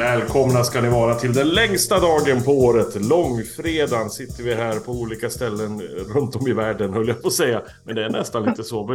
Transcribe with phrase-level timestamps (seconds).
[0.00, 3.08] Välkomna ska ni vara till den längsta dagen på året.
[3.10, 5.80] Långfredagen sitter vi här på olika ställen
[6.14, 7.62] runt om i världen höll jag på att säga.
[7.84, 8.86] Men det är nästan lite så.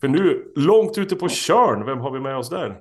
[0.00, 2.80] För nu, långt ute på Körn, vem har vi med oss där?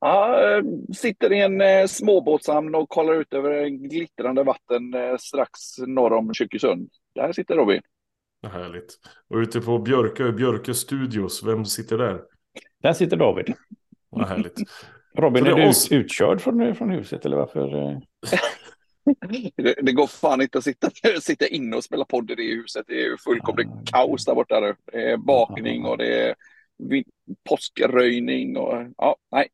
[0.00, 0.62] Ja, eh,
[0.94, 6.34] sitter i en eh, småbåtshamn och kollar ut över glittrande vatten eh, strax norr om
[6.34, 6.90] Kyrkösund.
[7.14, 7.82] Där sitter Robin.
[8.46, 8.98] Härligt.
[9.30, 12.20] Och ute på Björkö, Björkö Studios, vem sitter där?
[12.82, 13.54] Där sitter David.
[14.10, 14.60] Vad härligt.
[15.18, 15.92] Robin, är du oss...
[15.92, 17.90] utkörd från, från huset eller varför?
[17.90, 17.98] Eh?
[19.56, 22.84] det, det, går fan inte att sitta, sitta inne och spela podd i det huset.
[22.88, 24.60] Det är fullkomligt ah, kaos där borta.
[24.60, 24.74] Nu.
[24.92, 26.34] Det är bakning och det är
[27.48, 29.48] påskröjning och ja, nej.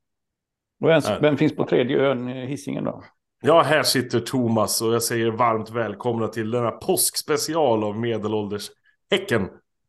[0.81, 3.05] Och vem, vem finns på tredje ön, Hisingen då?
[3.43, 8.71] Ja, här sitter Thomas och jag säger varmt välkomna till denna påskspecial av Medelålders
[9.11, 9.49] Häcken.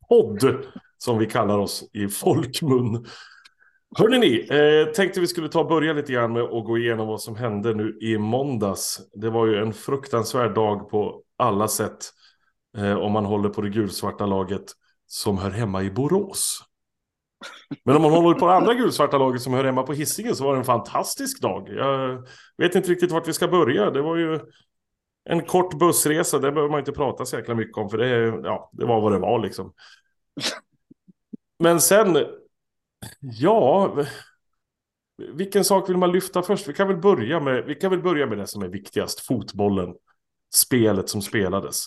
[0.09, 0.65] Podd,
[0.97, 3.05] som vi kallar oss i folkmun.
[3.97, 7.07] Hörrni ni, eh, tänkte vi skulle ta och börja lite grann med att gå igenom
[7.07, 8.99] vad som hände nu i måndags.
[9.13, 11.97] Det var ju en fruktansvärd dag på alla sätt.
[12.77, 14.63] Eh, om man håller på det gulsvarta laget
[15.07, 16.59] som hör hemma i Borås.
[17.85, 20.43] Men om man håller på det andra gulsvarta laget som hör hemma på Hisingen så
[20.43, 21.69] var det en fantastisk dag.
[21.69, 23.91] Jag vet inte riktigt vart vi ska börja.
[23.91, 24.39] Det var ju
[25.29, 28.07] en kort bussresa, det behöver man inte prata så jäkla mycket om för det,
[28.43, 29.73] ja, det var vad det var liksom.
[31.59, 32.17] Men sen
[33.19, 33.95] Ja,
[35.17, 36.67] vilken sak vill man lyfta först?
[36.67, 39.95] Vi kan väl börja med, vi kan väl börja med det som är viktigast, fotbollen.
[40.53, 41.85] Spelet som spelades.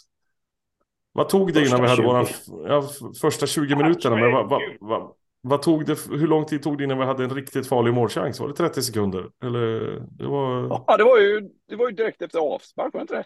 [1.12, 2.26] Vad tog det innan vi hade våra
[2.68, 2.88] ja,
[3.20, 4.16] första 20 minuterna?
[4.16, 7.24] Men vad, vad, vad, vad, tog det, hur lång tid tog det innan vi hade
[7.24, 8.40] en riktigt farlig målchans?
[8.40, 9.30] Var det 30 sekunder?
[9.42, 9.80] Eller
[10.10, 10.84] det var...
[10.86, 13.24] Ja, det var ju, det var ju direkt efter avspark, var det inte det?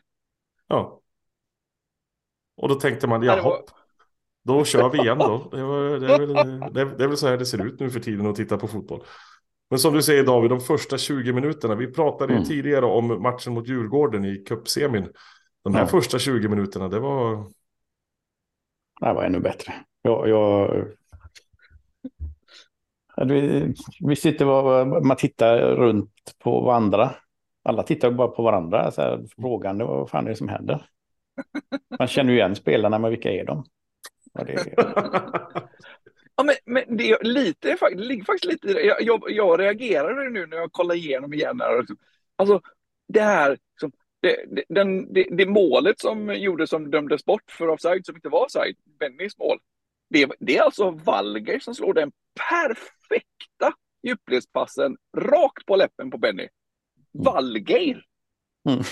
[0.67, 1.01] Ja.
[2.57, 3.43] Och då tänkte man, jaha.
[3.43, 3.61] Var...
[4.49, 5.49] Då kör vi igen då.
[5.51, 8.01] Det, var, det, är väl, det, är väl så här det ser ut nu för
[8.01, 9.05] tiden att titta på fotboll.
[9.71, 11.75] Men som du säger David, de första 20 minuterna.
[11.75, 12.49] Vi pratade ju mm.
[12.49, 15.09] tidigare om matchen mot Djurgården i cupsemin.
[15.65, 15.87] De här ja.
[15.87, 17.37] första 20 minuterna, det var...
[19.01, 19.75] Det var ännu bättre.
[20.03, 20.85] Jag, jag...
[23.17, 27.11] Vi, vi sitter och man tittar runt på varandra.
[27.63, 30.87] Alla tittar bara på varandra, så här, frågande vad fan är det som händer.
[31.99, 33.65] Man känner ju igen spelarna, men vilka är de?
[34.35, 34.75] Det...
[36.37, 38.81] ja, men, men det, är lite, det ligger faktiskt lite.
[38.81, 41.61] Jag, jag, jag reagerade nu när jag kollar igenom igen.
[41.61, 41.87] Här.
[42.37, 42.61] Alltså,
[43.09, 47.69] det här, som, det, det, den, det, det, målet som gjordes som dömdes bort för
[47.69, 49.59] offside, som inte var offside, Bennys mål.
[50.11, 52.13] Det, det är alltså Valger som slår den
[52.51, 53.73] perfekta
[54.03, 56.49] djupledspassen rakt på läppen på Benny.
[57.13, 58.05] Valgeir!
[58.69, 58.85] Mm.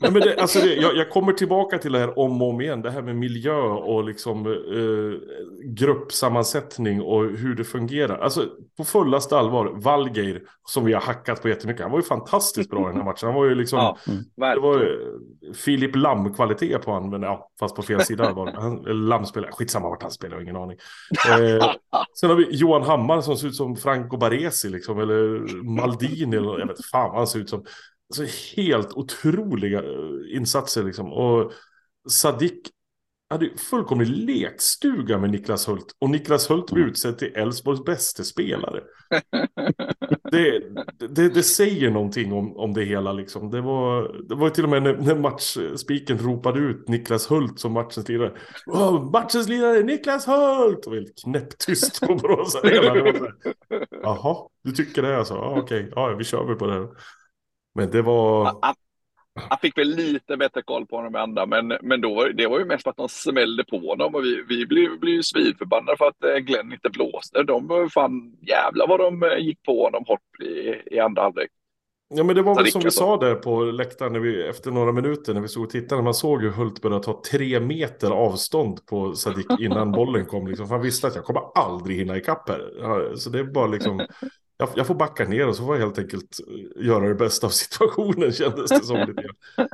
[0.00, 2.60] Ja, men det, alltså det, jag, jag, kommer tillbaka till det här om och om
[2.60, 2.82] igen.
[2.82, 8.18] Det här med miljö och liksom, eh, gruppsammansättning och hur det fungerar.
[8.18, 11.82] Alltså på fullaste allvar, Valgeir som vi har hackat på jättemycket.
[11.82, 13.26] Han var ju fantastiskt bra i den här matchen.
[13.26, 13.96] Han var ju liksom, ja,
[14.54, 14.98] det var
[15.54, 17.10] Filip Lam-kvalitet på honom.
[17.10, 19.08] Men ja, fast på fel sida var han.
[19.08, 20.78] Lam spelar, skitsamma vart han spelar, ingen aning.
[21.28, 21.70] Eh,
[22.20, 26.36] sen har vi Johan Hammar som ser ut som Franco Baresi liksom, eller Maldini.
[26.36, 27.64] Eller, jag vet fan vad han ser ut som.
[28.08, 31.12] Alltså helt otroliga eh, insatser liksom.
[31.12, 31.52] Och
[32.08, 32.70] Sadik
[33.30, 35.86] hade fullkomlig lekstuga med Niklas Hult.
[35.98, 38.82] Och Niklas Hult var utsedd till Elfsborgs bästa spelare.
[40.30, 40.62] Det,
[41.08, 43.50] det, det, säger någonting om, om det hela liksom.
[43.50, 47.72] Det var, det var till och med när, när matchspiken ropade ut Niklas Hult som
[47.72, 48.32] matchens lirare.
[48.66, 50.86] Oh, matchens lirare Niklas Hult!
[50.86, 52.56] Var helt knäpptyst på Borås
[54.02, 55.34] Jaha, du tycker det alltså?
[55.34, 55.92] Ah, Okej, okay.
[55.94, 56.88] ja, vi kör väl på det här.
[57.76, 58.44] Men det var...
[58.44, 58.74] Han,
[59.34, 62.58] han fick väl lite bättre koll på honom än andra, men, men då, det var
[62.58, 66.24] ju mest att de smällde på honom och vi, vi blev, blev svinförbannade för att
[66.24, 67.42] eh, Glenn inte blåste.
[67.42, 71.50] De fan jävlar vad de eh, gick på honom hårt i, i andra halvlek.
[72.14, 74.92] Ja men det var väl som vi sa där på läktaren när vi, efter några
[74.92, 76.02] minuter när vi såg och tittade.
[76.02, 80.46] Man såg hur Hult började ta tre meter avstånd på Sadik innan bollen kom.
[80.46, 80.68] Liksom.
[80.68, 83.14] För han visste att jag kommer aldrig hinna ikapp här.
[83.16, 84.06] Så det är bara liksom
[84.56, 87.46] jag, jag, får backa ner och så får jag helt enkelt eh, göra det bästa
[87.46, 88.96] av situationen kändes det som.
[88.96, 89.24] Lite.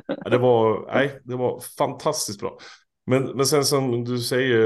[0.07, 2.59] Ja, det, var, nej, det var fantastiskt bra.
[3.07, 4.59] Men, men sen som du säger,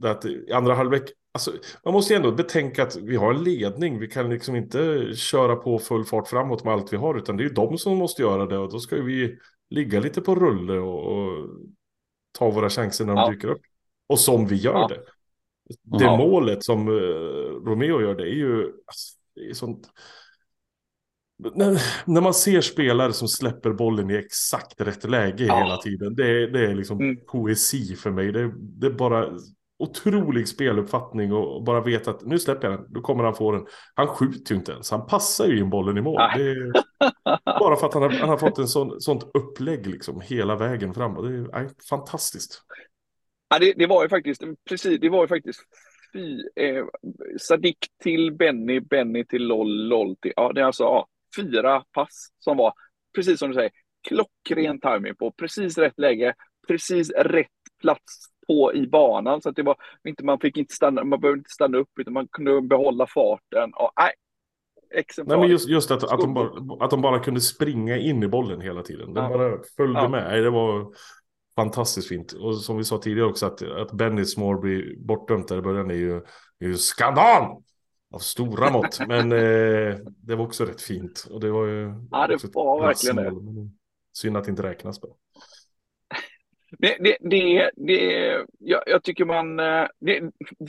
[0.00, 1.02] det att i andra halvlek,
[1.32, 1.52] alltså,
[1.84, 3.98] man måste ju ändå betänka att vi har en ledning.
[3.98, 7.42] Vi kan liksom inte köra på full fart framåt med allt vi har, utan det
[7.42, 8.58] är ju de som måste göra det.
[8.58, 9.38] Och då ska vi
[9.70, 11.48] ligga lite på rulle och, och
[12.38, 13.30] ta våra chanser när de ja.
[13.30, 13.62] dyker upp.
[14.06, 14.88] Och som vi gör ja.
[14.88, 15.00] det.
[15.98, 16.16] Det ja.
[16.16, 18.62] målet som uh, Romeo gör, det är ju...
[18.62, 19.17] Alltså,
[19.54, 19.88] sånt...
[21.54, 25.58] När, när, man ser spelare som släpper bollen i exakt rätt läge ja.
[25.58, 26.14] hela tiden.
[26.14, 27.16] Det, det är liksom mm.
[27.26, 28.32] poesi för mig.
[28.32, 29.38] Det, det, är bara
[29.78, 33.66] otrolig speluppfattning och bara vet att nu släpper jag den, då kommer han få den.
[33.94, 36.20] Han skjuter ju inte ens, han passar ju in bollen i mål.
[36.20, 36.72] Är
[37.60, 40.94] bara för att han har, han har fått en sån, sånt upplägg liksom hela vägen
[40.94, 41.14] fram.
[41.14, 42.62] Det är, är fantastiskt.
[43.50, 45.60] Ja, det, det, var ju faktiskt, precis, det var ju faktiskt
[46.12, 46.84] fy, eh,
[47.40, 51.06] Sadik till Benny, Benny till LOL, LOL till, ja det är alltså ja,
[51.36, 52.72] fyra pass som var,
[53.14, 53.70] precis som du säger,
[54.08, 56.34] klockren timing på precis rätt läge,
[56.68, 57.46] precis rätt
[57.80, 59.42] plats på i banan.
[59.42, 59.76] Så att det var
[60.08, 63.74] inte, man fick inte stanna, man behövde inte stanna upp utan man kunde behålla farten.
[63.74, 64.12] Och, nej,
[65.26, 68.28] Nej, men just, just att, att, de bara, att de bara kunde springa in i
[68.28, 69.14] bollen hela tiden.
[69.14, 69.38] De ja.
[69.38, 70.08] bara följde ja.
[70.08, 70.42] med.
[70.42, 70.92] Det var
[71.58, 72.32] fantastiskt fint.
[72.32, 75.90] Och som vi sa tidigare också att, att Bennys mål blir bortdömt där i början
[75.90, 76.16] är ju,
[76.58, 77.62] är ju skandal!
[78.14, 78.98] Av stora mått.
[79.08, 81.26] men eh, det var också rätt fint.
[81.30, 81.94] Och det var ju...
[82.10, 83.32] Ja, det var verkligen det.
[84.12, 85.00] Synd att det inte räknas.
[85.00, 85.12] Bara.
[86.70, 88.00] Det, det, det, det,
[88.58, 90.20] jag, jag tycker man, eh, det,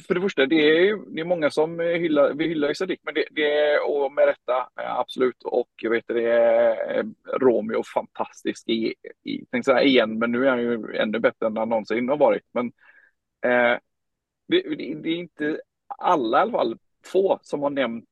[0.08, 3.26] för det första, det är, det är många som hyllar, vi hyllar Sadik, men det,
[3.32, 5.44] det och med rätta, eh, absolut.
[5.44, 7.04] Och jag vet det är eh,
[7.40, 8.94] Romeo fantastisk i,
[9.24, 12.18] i tänkte säga igen, men nu är han ju ännu bättre än han någonsin har
[12.18, 12.44] varit.
[12.52, 12.66] Men
[13.42, 13.80] eh,
[14.48, 18.06] det, det, är inte alla i alla fall, få som har nämnt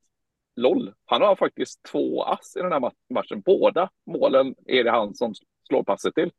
[0.55, 0.93] LOL.
[1.05, 3.41] Han har faktiskt två ass i den här matchen.
[3.41, 5.33] Båda målen är det han som
[5.67, 6.31] slår passet till.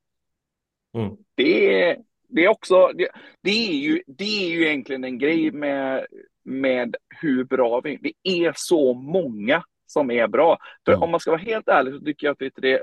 [0.94, 1.16] Mm.
[1.34, 1.96] Det,
[2.28, 3.08] det är också, det,
[3.42, 6.06] det, är ju, det är ju egentligen en grej med,
[6.44, 7.98] med hur bra vi är.
[8.02, 10.58] Det är så många som är bra.
[10.84, 11.02] För mm.
[11.02, 12.82] om man ska vara helt ärlig så tycker jag att vet det,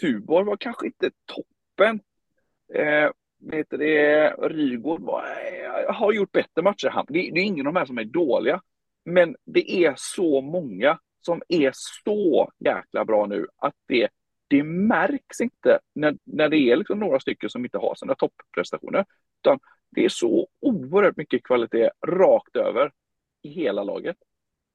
[0.00, 2.00] Tuborg var kanske inte toppen.
[2.74, 3.10] Eh,
[3.50, 7.04] vet det, Rygård var, eh, har gjort bättre matcher.
[7.08, 8.60] Det, det är ingen av de här som är dåliga.
[9.04, 11.72] Men det är så många som är
[12.04, 14.08] så jäkla bra nu att det
[14.52, 19.04] det märks inte när, när det är liksom några stycken som inte har sina topprestationer.
[19.42, 19.58] Utan
[19.90, 22.92] det är så oerhört mycket kvalitet rakt över
[23.42, 24.16] i hela laget.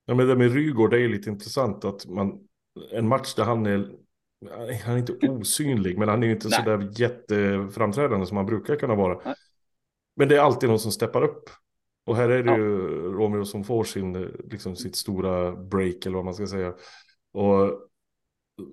[0.05, 2.47] Ja, men det med Rygård det är lite intressant att man,
[2.91, 3.91] en match där han är,
[4.85, 8.95] han är inte osynlig, men han är inte så där jätteframträdande som han brukar kunna
[8.95, 9.21] vara.
[9.25, 9.35] Nej.
[10.15, 11.49] Men det är alltid någon som steppar upp.
[12.05, 12.57] Och här är det ja.
[12.57, 12.77] ju
[13.13, 14.13] Romeo som får sin,
[14.51, 16.73] liksom sitt stora break eller vad man ska säga.
[17.33, 17.87] Och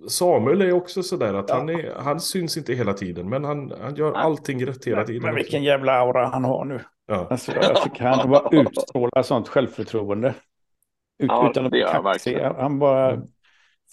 [0.08, 1.54] Samuel är också sådär att ja.
[1.54, 5.22] han, är, han syns inte hela tiden, men han, han gör allting rätt hela tiden.
[5.22, 6.80] Men vilken jävla aura han har nu.
[7.06, 7.26] Ja.
[7.30, 10.28] Alltså, jag tycker han bara utstrålar sånt självförtroende.
[11.18, 12.38] Ut, ja, utan att kaxig.
[12.38, 13.26] Han bara mm.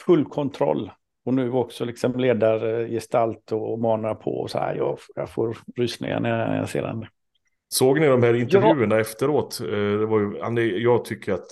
[0.05, 0.91] full kontroll.
[1.25, 4.31] Och nu också liksom ledargestalt och manar på.
[4.31, 7.05] Och så här, jag, jag får rysningar när jag ser den.
[7.73, 9.01] Såg ni de här intervjuerna ja.
[9.01, 9.59] efteråt?
[9.61, 9.67] Eh,
[9.99, 11.47] det var ju, han är, jag tycker att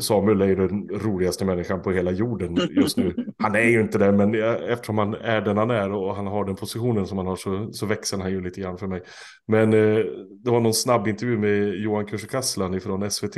[0.00, 3.26] Samuel är den roligaste människan på hela jorden just nu.
[3.38, 4.34] Han är ju inte det, men
[4.68, 7.72] eftersom han är den han är och han har den positionen som han har så,
[7.72, 9.02] så växer han ju lite grann för mig.
[9.46, 10.04] Men eh,
[10.44, 13.36] det var någon snabb intervju med Johan Kursikasslan från SVT.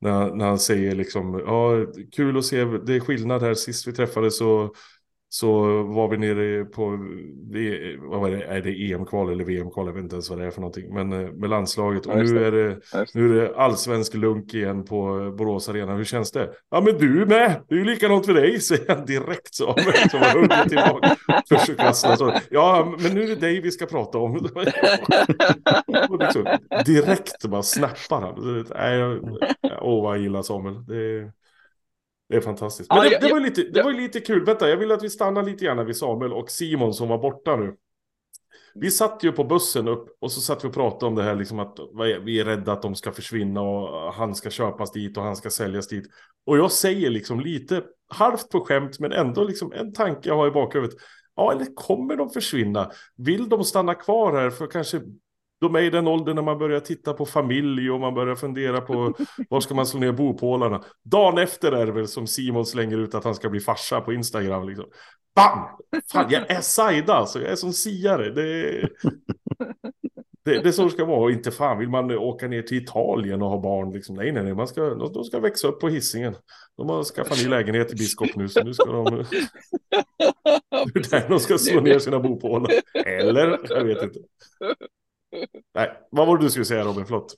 [0.00, 3.92] När, när han säger liksom, ja, kul att se, det är skillnad här, sist vi
[3.92, 4.74] träffades så
[5.34, 6.88] så var vi nere på,
[8.08, 10.50] vad var det, är det EM-kval eller VM-kval, jag vet inte ens vad det är
[10.50, 12.06] för någonting, men eh, med landslaget.
[12.06, 12.80] Och nu är, det,
[13.14, 15.94] nu är det allsvensk lunk igen på Borås Arena.
[15.94, 16.50] Hur känns det?
[16.70, 17.62] Ja, men du med!
[17.68, 19.74] Det är ju likadant för dig, säger han direkt så.
[20.10, 21.16] Som har huggit tillbaka.
[21.48, 22.34] Försöker så.
[22.50, 24.34] Ja, men nu är det dig vi ska prata om.
[26.20, 28.66] liksom, direkt bara snappar han.
[29.80, 30.86] Åh, vad jag gillar Samuel.
[30.86, 31.32] Det
[32.32, 32.90] det är fantastiskt.
[32.90, 34.44] Men ah, det, det, var lite, det var lite kul.
[34.44, 37.56] Vänta, jag vill att vi stannar lite grann vid Samuel och Simon som var borta
[37.56, 37.76] nu.
[38.74, 41.34] Vi satt ju på bussen upp och så satt vi och pratade om det här
[41.34, 41.78] liksom att
[42.24, 45.50] vi är rädda att de ska försvinna och han ska köpas dit och han ska
[45.50, 46.04] säljas dit.
[46.46, 50.48] Och jag säger liksom lite halvt på skämt men ändå liksom en tanke jag har
[50.48, 50.96] i bakhuvudet.
[51.36, 52.90] Ja, eller kommer de försvinna?
[53.16, 55.00] Vill de stanna kvar här för kanske
[55.62, 58.80] de är i den åldern när man börjar titta på familj och man börjar fundera
[58.80, 59.14] på
[59.48, 60.82] var ska man slå ner bopålarna.
[61.04, 64.12] Dagen efter är det väl som Simon slänger ut att han ska bli farsa på
[64.12, 64.68] Instagram.
[64.68, 64.86] Liksom.
[65.34, 65.58] Bam!
[66.12, 67.40] Fan, jag är Saida, alltså.
[67.40, 68.30] jag är som siare.
[68.30, 68.70] Det,
[70.44, 71.20] det, det är så det ska vara.
[71.20, 73.92] Och inte fan vill man åka ner till Italien och ha barn.
[73.92, 74.16] Liksom.
[74.16, 74.54] Nej, nej, nej.
[74.54, 76.34] Man ska, de ska växa upp på hissingen.
[76.76, 79.04] De har skaffat ny lägenhet i Biskop nu, så nu ska de...
[80.94, 82.72] Det är där de ska slå ner sina bopålar.
[83.06, 83.58] Eller?
[83.68, 84.18] Jag vet inte.
[85.74, 87.04] Nej, vad var det du skulle säga Robin?
[87.06, 87.34] Förlåt.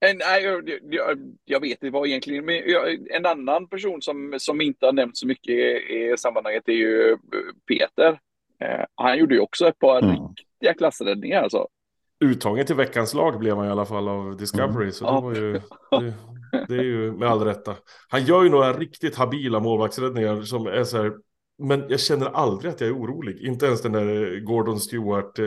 [0.00, 4.34] En, nej, jag, jag, jag, vet inte vad egentligen, men jag, en annan person som,
[4.38, 5.60] som inte har nämnt så mycket i,
[5.94, 7.18] i sammanhanget är ju eh,
[7.68, 8.20] Peter.
[8.60, 10.10] Eh, han gjorde ju också ett par mm.
[10.10, 11.66] riktiga klassräddningar alltså.
[12.24, 14.92] Uttagen till veckans lag blev han i alla fall av Discovery, mm.
[14.92, 15.52] så det var ju...
[15.52, 16.14] Det,
[16.68, 17.74] det, är ju med all rätta.
[18.08, 21.12] Han gör ju några riktigt habila målvaktsräddningar som är så här
[21.62, 23.40] men jag känner aldrig att jag är orolig.
[23.40, 25.44] Inte ens den där Gordon Stewart eh,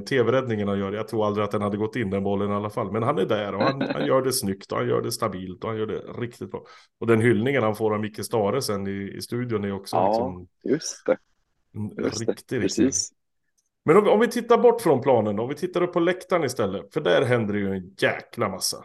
[0.00, 0.92] tv-räddningen han gör.
[0.92, 2.92] Jag tror aldrig att den hade gått in den bollen i alla fall.
[2.92, 5.64] Men han är där och han, han gör det snyggt och han gör det stabilt
[5.64, 6.64] och han gör det riktigt bra.
[7.00, 10.08] Och den hyllningen han får av Micke Stare sen i, i studion är också ja,
[10.08, 10.48] liksom...
[10.64, 11.18] just det.
[12.02, 12.60] Just riktigt, det.
[12.60, 13.12] Precis.
[13.84, 16.94] Men om, om, vi tittar bort från planen, om vi tittar upp på läktaren istället.
[16.94, 18.76] För där händer det ju en jäkla massa.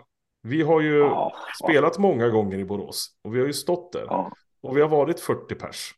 [0.41, 1.33] Vi har ju ja,
[1.63, 2.01] spelat ja.
[2.01, 4.05] många gånger i Borås och vi har ju stått där.
[4.07, 4.31] Ja.
[4.63, 5.93] Och vi har varit 40 pers.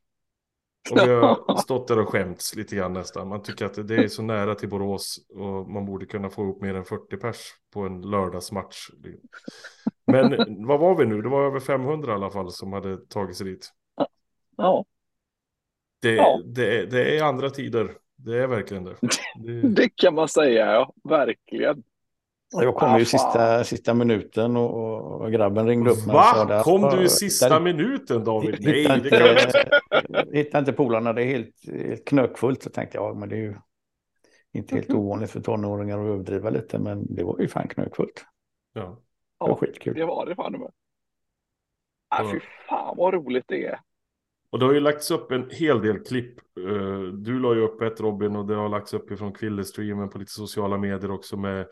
[0.92, 3.28] Och vi har stått där och skämts lite grann nästan.
[3.28, 6.62] Man tycker att det är så nära till Borås och man borde kunna få upp
[6.62, 7.38] mer än 40 pers
[7.74, 8.90] på en lördagsmatch.
[10.08, 11.22] Men vad var vi nu?
[11.22, 13.70] Det var över 500 i alla fall som hade tagit sig dit.
[14.58, 14.86] Ja.
[16.02, 16.42] Det, ja.
[16.46, 17.98] det, det är andra tider.
[18.16, 18.96] Det är verkligen det.
[19.36, 20.94] Det, det kan man säga, ja.
[21.04, 21.84] Verkligen.
[22.64, 26.16] Jag kom ah, ju sista, sista minuten och, och grabben ringde upp mig.
[26.16, 26.46] Va?
[26.46, 28.58] Där, kom du i sista där, minuten David?
[28.62, 31.14] Nej, hittade det kan inte, hittade inte polarna.
[31.14, 32.64] Det är helt, helt knökfullt.
[32.64, 33.56] Så tänkte jag, men det är ju
[34.54, 36.80] inte helt ovanligt för tonåringar att överdriva lite.
[36.80, 38.26] Men det var ju fan knökfullt.
[38.74, 39.02] Ja.
[39.40, 39.94] Det var skitkul.
[39.94, 40.52] Det var det fan.
[40.52, 40.60] Det
[42.24, 43.80] äh, fy fan vad roligt det är.
[44.50, 46.40] Och det har ju lagts upp en hel del klipp.
[46.60, 50.18] Eh, du la ju upp ett Robin och det har lagts upp ifrån Kvillestreamen på
[50.18, 51.68] lite sociala medier också med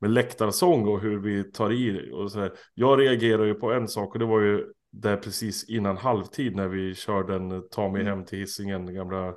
[0.00, 2.52] med läktarsång och hur vi tar i och så här.
[2.74, 6.68] Jag reagerar ju på en sak och det var ju där precis innan halvtid när
[6.68, 9.34] vi körde en Ta mig hem till Hisingen, gamla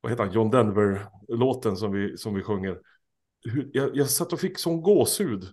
[0.00, 2.78] vad heter han, John Denver-låten som vi, som vi sjunger.
[3.72, 5.44] Jag, jag satt och fick sån gåshud.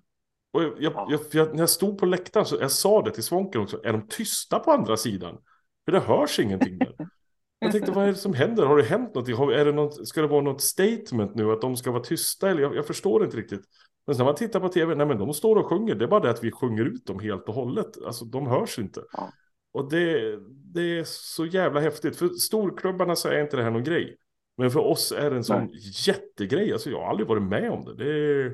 [0.53, 3.61] Och jag, jag, jag, när jag stod på läktaren så jag sa det till Svånken
[3.61, 5.37] också, är de tysta på andra sidan?
[5.85, 6.95] För det hörs ingenting där.
[7.63, 8.65] Jag tänkte, vad är det som händer?
[8.65, 9.35] Har det hänt någonting?
[9.35, 11.51] Är det något, ska det vara något statement nu?
[11.51, 12.49] Att de ska vara tysta?
[12.49, 13.61] Eller jag, jag förstår inte riktigt.
[14.07, 15.95] Men när man tittar på tv, nej men de står och sjunger.
[15.95, 18.03] Det är bara det att vi sjunger ut dem helt och hållet.
[18.05, 19.03] Alltså de hörs inte.
[19.13, 19.29] Ja.
[19.73, 20.37] Och det,
[20.73, 22.17] det är så jävla häftigt.
[22.17, 24.17] För storklubbarna så är inte det här någon grej.
[24.57, 25.79] Men för oss är det en sån nej.
[26.07, 26.73] jättegrej.
[26.73, 27.95] Alltså jag har aldrig varit med om det.
[27.95, 28.53] det är...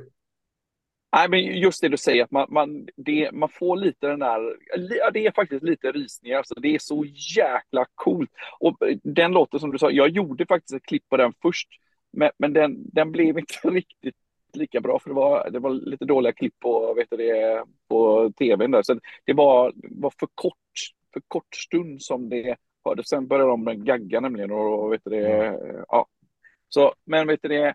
[1.11, 4.57] Nej, men just det du säger, att man, man, det, man får lite den där,
[4.99, 7.05] ja, det är faktiskt lite rysningar, alltså, det är så
[7.37, 8.29] jäkla coolt.
[8.59, 11.67] Och den låten som du sa, jag gjorde faktiskt ett klipp på den först,
[12.11, 14.15] men, men den, den blev inte riktigt
[14.53, 18.31] lika bra, för det var, det var lite dåliga klipp på, vet du det, på
[18.37, 20.55] tvn där, så det var, var för kort,
[21.13, 23.09] för kort stund som det hördes.
[23.09, 26.07] Sen började de gagga nämligen och vet du det, ja.
[26.69, 27.73] Så, men vet du det,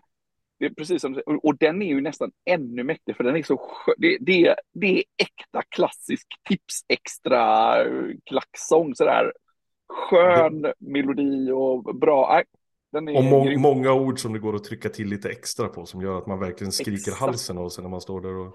[0.65, 3.71] det är precis som och den är ju nästan ännu mäktig för den är så
[3.97, 7.75] det, det, det är äkta klassisk tips extra
[8.25, 9.33] klacksång sådär.
[9.93, 10.73] Skön det...
[10.79, 12.41] melodi och bra.
[12.93, 16.17] och må många ord som det går att trycka till lite extra på som gör
[16.17, 17.19] att man verkligen skriker Exakt.
[17.19, 18.53] halsen av sig när man står där och,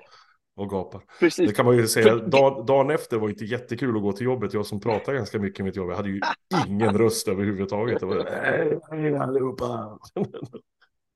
[0.56, 1.02] och gapar.
[1.20, 1.48] Precis.
[1.48, 4.54] Det kan man ju säga, dag, dagen efter var inte jättekul att gå till jobbet.
[4.54, 6.20] Jag som pratar ganska mycket i mitt jobb, jag hade ju
[6.68, 8.00] ingen röst överhuvudtaget.
[8.00, 9.98] Det var, allihopa.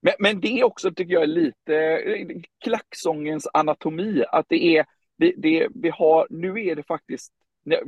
[0.05, 2.27] Men, men det är också, tycker jag, lite eh,
[2.65, 4.25] klacksångens anatomi.
[4.33, 4.87] Att det är,
[5.19, 7.33] det, det, vi har, nu är det faktiskt,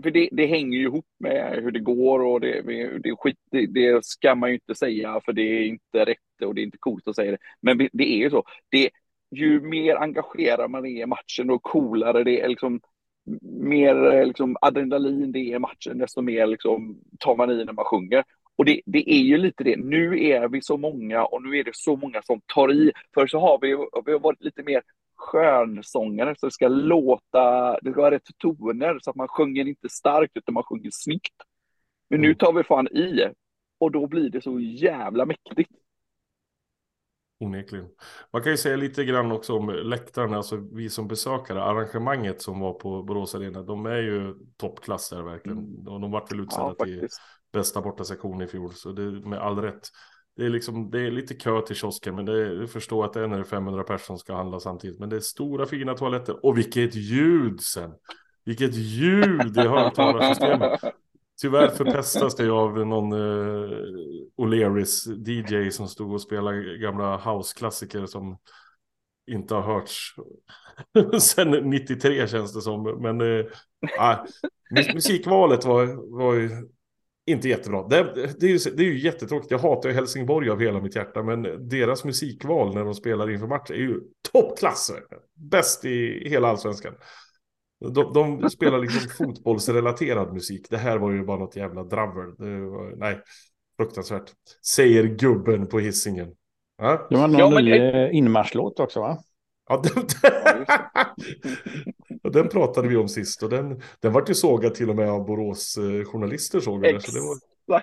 [0.02, 2.62] för det, det hänger ju ihop med hur det går och det,
[2.98, 6.54] det, skit, det, det ska man ju inte säga för det är inte rätt och
[6.54, 7.38] det är inte coolt att säga det.
[7.60, 8.44] Men det är ju så.
[8.68, 8.90] Det,
[9.30, 12.80] ju mer engagerad man är i matchen och coolare det är, liksom,
[13.42, 17.72] mer eh, liksom, adrenalin det är i matchen, desto mer liksom, tar man i när
[17.72, 18.24] man sjunger.
[18.56, 19.76] Och det, det, är ju lite det.
[19.76, 22.92] Nu är vi så många och nu är det så många som tar i.
[23.14, 23.68] För så har vi,
[24.06, 24.82] vi har varit lite mer
[25.16, 29.88] skönsångare så det ska låta, det ska vara rätt toner så att man sjunger inte
[29.88, 31.34] starkt utan man sjunger snyggt.
[32.10, 32.38] Men nu mm.
[32.38, 33.28] tar vi fan i
[33.78, 35.70] och då blir det så jävla mäktigt.
[37.40, 37.88] Onekligen.
[38.32, 42.60] Man kan ju säga lite grann också om läktarna, alltså vi som besökare, arrangemanget som
[42.60, 45.58] var på Borås Arena, de är ju toppklass där verkligen.
[45.58, 45.88] Mm.
[45.88, 47.08] Och de vart väl utsedda ja, till
[47.56, 49.88] bästa bortasektion i fjol, så det med all rätt.
[50.36, 53.12] Det är, liksom, det är lite kö till kiosken, men det är, jag förstår att
[53.12, 55.00] det är när det är 500 personer som ska handla samtidigt.
[55.00, 56.46] Men det är stora fina toaletter.
[56.46, 57.90] Och vilket ljud sen!
[58.44, 60.80] Vilket ljud i högtalarsystemet!
[61.40, 63.70] Tyvärr förpestas det av någon uh,
[64.36, 68.38] O'Learys DJ som stod och spelade gamla houseklassiker som
[69.26, 70.14] inte har hörts
[71.20, 72.82] sen 93 känns det som.
[72.82, 73.46] Men eh,
[74.94, 76.50] musikvalet var, var ju
[77.26, 77.88] inte jättebra.
[77.88, 79.50] Det, det, är ju, det är ju jättetråkigt.
[79.50, 81.22] Jag hatar Helsingborg av hela mitt hjärta.
[81.22, 84.00] Men deras musikval när de spelar inför match är ju
[84.32, 84.92] toppklass.
[85.34, 86.94] Bäst i hela allsvenskan.
[87.94, 90.66] De, de spelar liksom fotbollsrelaterad musik.
[90.70, 92.34] Det här var ju bara något jävla dravel.
[92.70, 93.20] Var, nej,
[93.76, 94.32] fruktansvärt.
[94.66, 96.28] Säger gubben på hissingen.
[96.78, 98.10] Det var någon ja, men...
[98.10, 99.18] inmarschlåt också va?
[99.68, 99.90] Ja, det,
[102.26, 105.10] Och den pratade vi om sist och den, den var ju sågad till och med
[105.10, 106.94] av Borås eh, journalister såg jag.
[106.94, 107.12] Exakt.
[107.12, 107.26] Så det,
[107.66, 107.82] var,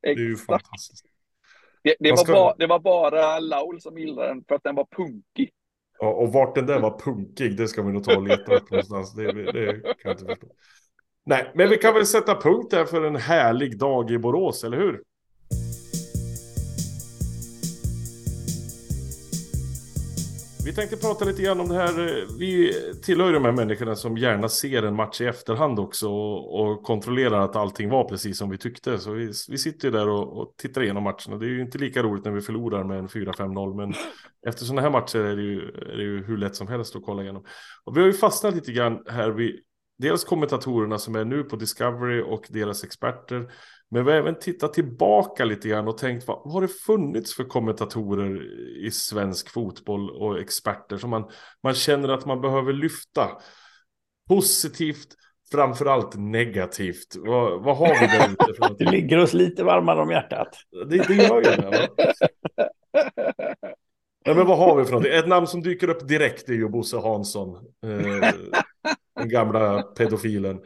[0.00, 1.04] det är ju fantastiskt.
[1.82, 4.86] Det, det, var ba, det var bara Laul som gillade den för att den var
[4.96, 5.50] punkig.
[5.98, 8.70] Ja, och vart den där var punkig, det ska vi nog ta och leta upp
[8.70, 9.14] någonstans.
[9.14, 10.46] Det, det kan jag inte förstå.
[11.26, 14.76] Nej, men vi kan väl sätta punkt där för en härlig dag i Borås, eller
[14.76, 15.02] hur?
[20.64, 22.26] Vi tänkte prata lite grann om det här.
[22.38, 26.82] Vi tillhör de här människorna som gärna ser en match i efterhand också och, och
[26.82, 28.98] kontrollerar att allting var precis som vi tyckte.
[28.98, 31.36] Så vi, vi sitter ju där och, och tittar igenom matcherna.
[31.38, 33.94] Det är ju inte lika roligt när vi förlorar med en 4-5-0, men
[34.46, 37.04] efter sådana här matcher är det, ju, är det ju hur lätt som helst att
[37.04, 37.44] kolla igenom.
[37.84, 39.60] Och vi har ju fastnat lite grann här vid
[39.98, 43.50] dels kommentatorerna som är nu på Discovery och deras experter.
[43.94, 47.44] Men vi har även tittat tillbaka lite grann och tänkt vad, har det funnits för
[47.44, 48.42] kommentatorer
[48.86, 51.30] i svensk fotboll och experter som man,
[51.62, 53.30] man känner att man behöver lyfta.
[54.28, 55.08] Positivt,
[55.52, 57.16] framförallt negativt.
[57.16, 58.54] Vad, vad har vi där ute?
[58.58, 60.48] För det ligger oss lite varmare om hjärtat.
[60.70, 61.88] Det, det gör ju det.
[64.24, 65.12] Ja, men vad har vi för någonting?
[65.12, 67.56] Ett namn som dyker upp direkt är ju Bosse Hansson.
[67.86, 68.30] Eh,
[69.16, 70.56] den gamla pedofilen.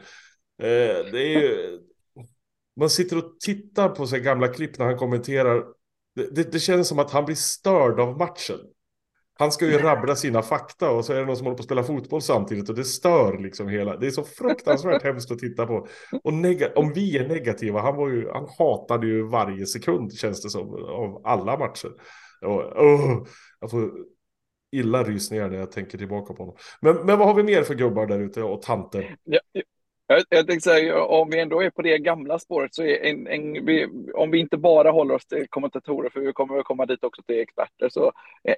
[0.61, 1.79] Eh, det är ju
[2.79, 5.65] man sitter och tittar på sig gamla klipp när han kommenterar.
[6.15, 8.59] Det, det, det, känns som att han blir störd av matchen.
[9.33, 11.65] Han ska ju rabbla sina fakta och så är det någon som håller på att
[11.65, 13.97] spela fotboll samtidigt och det stör liksom hela.
[13.97, 15.87] Det är så fruktansvärt hemskt att titta på.
[16.23, 16.33] Och
[16.75, 20.73] om vi är negativa, han, var ju, han hatade ju varje sekund känns det som
[20.73, 21.91] av alla matcher.
[22.41, 23.27] Och, oh,
[23.59, 23.91] jag får
[24.71, 26.57] illa rysningar när jag tänker tillbaka på honom.
[26.81, 29.15] Men, men vad har vi mer för gubbar där ute och tanter?
[29.23, 29.39] Ja,
[30.09, 33.27] jag, jag tänkte säga, om vi ändå är på det gamla spåret så är en,
[33.27, 36.85] en vi, om vi inte bara håller oss till kommentatorer, för vi kommer att komma
[36.85, 38.11] dit också till experter, så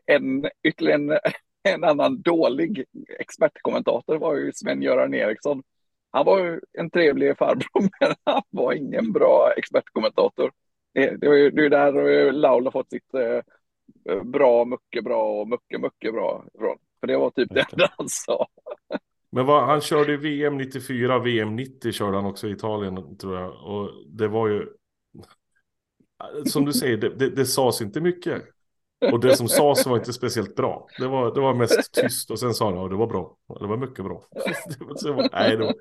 [0.06, 1.20] en, ytterligare en,
[1.76, 2.86] en annan dålig
[3.20, 5.64] expertkommentator var ju Sven-Göran Eriksson.
[6.12, 10.52] Han var ju en trevlig farbror, men han var ingen bra expertkommentator.
[10.94, 15.42] Det, det, var ju, det är där Laul har fått sitt eh, bra, mycket bra
[15.42, 16.78] och mycket, mycket bra ifrån.
[17.00, 18.48] För det var typ det han sa.
[19.32, 23.52] Men vad, han körde VM 94, VM 90 körde han också i Italien tror jag.
[23.52, 24.68] Och det var ju,
[26.46, 28.44] som du säger, det, det, det sades inte mycket.
[29.12, 30.88] Och det som sades var inte speciellt bra.
[31.00, 33.38] Det var, det var mest tyst och sen sa han att ja, det var bra.
[33.60, 34.24] Det var mycket bra.
[35.02, 35.76] det var, nej, det var,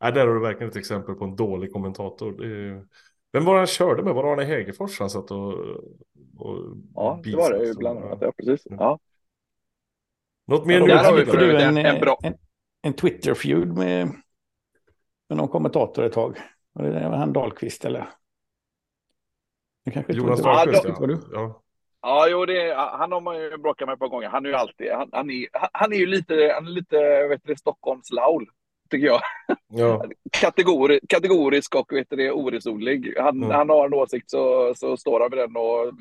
[0.00, 2.32] nej, där har du verkligen ett exempel på en dålig kommentator.
[2.32, 2.84] Det,
[3.32, 4.14] vem var det han körde med?
[4.14, 5.52] Var det Arne Hegerfors han satt och,
[6.38, 8.18] och Ja, det var det ju bland annat.
[8.20, 8.66] Ja, precis.
[8.70, 8.98] Ja.
[10.46, 10.88] Något mer?
[10.88, 12.18] Ja, nu, en, en, bra.
[12.22, 12.34] En,
[12.82, 14.06] en Twitter-feud med,
[15.28, 16.38] med någon kommentator ett tag.
[16.72, 18.08] Var det han Dahlqvist eller?
[20.08, 20.94] Jonas Dahlqvist, ja.
[21.00, 21.18] ja.
[21.32, 21.62] ja.
[22.04, 24.28] Ja, jo, det, han har man ju bråkat med ett par gånger.
[24.28, 27.40] Han är ju alltid, han, han, är, han är ju lite, han är lite, vet
[27.44, 28.46] du, Stockholms Laul,
[28.90, 29.20] tycker jag.
[29.68, 30.04] Ja.
[30.32, 33.14] Kategori, kategorisk och vet du, oresonlig.
[33.18, 33.52] Han, ja.
[33.52, 35.92] han har en åsikt så, så står han med den och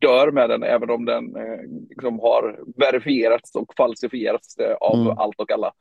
[0.00, 5.18] dör med den, även om den eh, liksom har verifierats och falsifierats av mm.
[5.18, 5.72] allt och alla.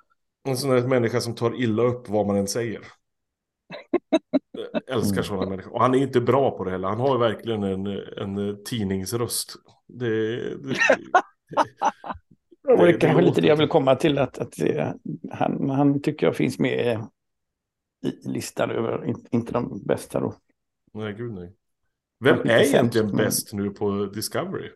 [0.48, 2.82] En sån där människa som tar illa upp vad man än säger.
[4.52, 5.50] Jag älskar sådana mm.
[5.50, 5.74] människor.
[5.74, 6.88] Och han är inte bra på det heller.
[6.88, 9.56] Han har verkligen en, en tidningsröst.
[9.88, 10.76] Det, det, det,
[12.64, 14.18] det, det är kanske lite det jag vill komma till.
[14.18, 14.54] Att, att
[15.32, 17.00] han, han tycker jag finns med
[18.06, 20.36] i listan över, inte de bästa då.
[20.94, 21.54] Nej, gud nej.
[22.20, 24.70] Vem är egentligen bäst nu på Discovery?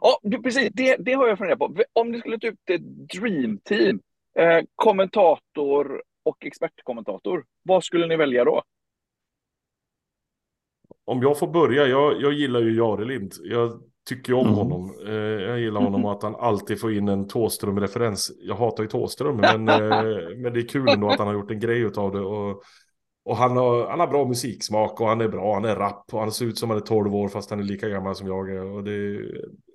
[0.00, 0.70] Ja, precis.
[0.72, 1.76] Det, det har jag funderat på.
[1.92, 2.82] Om ni skulle ta upp ett
[3.20, 4.00] dream team
[4.38, 7.44] Eh, kommentator och expertkommentator.
[7.62, 8.62] Vad skulle ni välja då?
[11.04, 13.32] Om jag får börja, jag, jag gillar ju Jarelind.
[13.42, 14.54] Jag tycker om mm.
[14.54, 14.94] honom.
[15.06, 18.32] Eh, jag gillar honom att han alltid får in en Tåström-referens.
[18.40, 21.50] Jag hatar ju Tåström, men, eh, men det är kul ändå att han har gjort
[21.50, 22.20] en grej av det.
[22.20, 22.62] Och,
[23.24, 26.20] och han har, han har bra musiksmak och han är bra, han är rapp och
[26.20, 28.50] han ser ut som han är 12 år fast han är lika gammal som jag
[28.50, 28.64] är.
[28.64, 29.20] Och det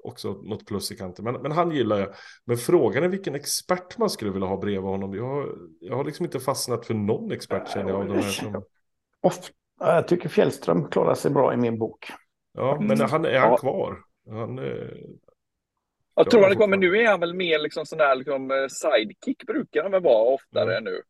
[0.06, 1.26] också något plus i kanten.
[1.26, 2.10] Men, men han gillar jag.
[2.46, 5.14] Men frågan är vilken expert man skulle vilja ha bredvid honom.
[5.14, 8.00] Jag har, jag har liksom inte fastnat för någon expert känner jag.
[8.00, 8.64] Av de här som...
[9.80, 12.12] Jag tycker Fjällström klarar sig bra i min bok.
[12.54, 13.58] Ja, men han, är han ja.
[13.58, 13.98] kvar?
[14.30, 14.60] Han,
[16.16, 16.78] jag tror han kommer.
[16.78, 20.34] Nu är han väl mer liksom sån där liksom eh, sidekick brukar han väl vara
[20.34, 20.84] oftare mm.
[20.84, 21.02] nu.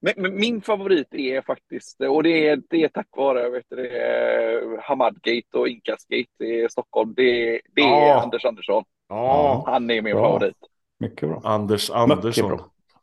[0.00, 5.58] Men, min favorit är faktiskt, och det är, det är tack vare vet du, Hamadgate
[5.58, 8.22] och Inkasgate i Stockholm, det, det är ja.
[8.22, 8.84] Anders Andersson.
[9.08, 9.64] Ja.
[9.66, 10.24] Han är min bra.
[10.24, 10.56] favorit.
[11.00, 11.40] Mycket bra.
[11.44, 12.60] Anders Andersson.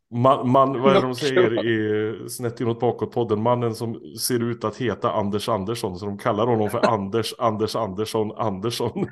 [0.10, 3.42] Man, man, vad är det de säger i Snett inåt bakåt-podden?
[3.42, 5.98] Mannen som ser ut att heta Anders Andersson.
[5.98, 8.92] Så de kallar honom för Anders, Anders Andersson, Andersson.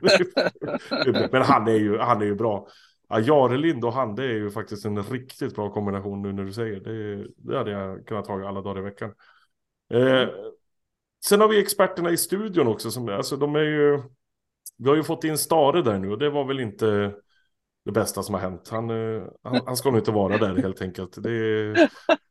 [1.31, 2.67] Men han är ju, han är ju bra.
[3.09, 6.53] Ja, Jarelind och han, det är ju faktiskt en riktigt bra kombination nu när du
[6.53, 7.27] säger det.
[7.37, 9.13] Det hade jag kunnat ta alla dagar i veckan.
[9.93, 10.29] Eh,
[11.25, 12.91] sen har vi experterna i studion också.
[12.91, 14.01] Som, alltså, de är ju,
[14.77, 17.13] vi har ju fått in Stare där nu och det var väl inte
[17.85, 18.69] det bästa som har hänt.
[18.69, 21.23] Han, eh, han, han ska nog inte vara där helt enkelt.
[21.23, 21.89] Det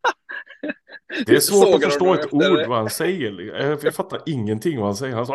[1.27, 3.57] det är svårt att förstå ett ord vad han säger.
[3.85, 5.15] Jag fattar ingenting vad han säger.
[5.15, 5.35] Han sa...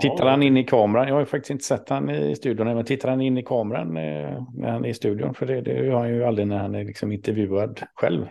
[0.00, 1.08] Tittar han in i kameran?
[1.08, 2.66] Jag har ju faktiskt inte sett han i studion.
[2.66, 5.34] Men tittar han in i kameran eh, när han är i studion?
[5.34, 8.26] För det, det gör han ju aldrig när han är liksom intervjuad själv.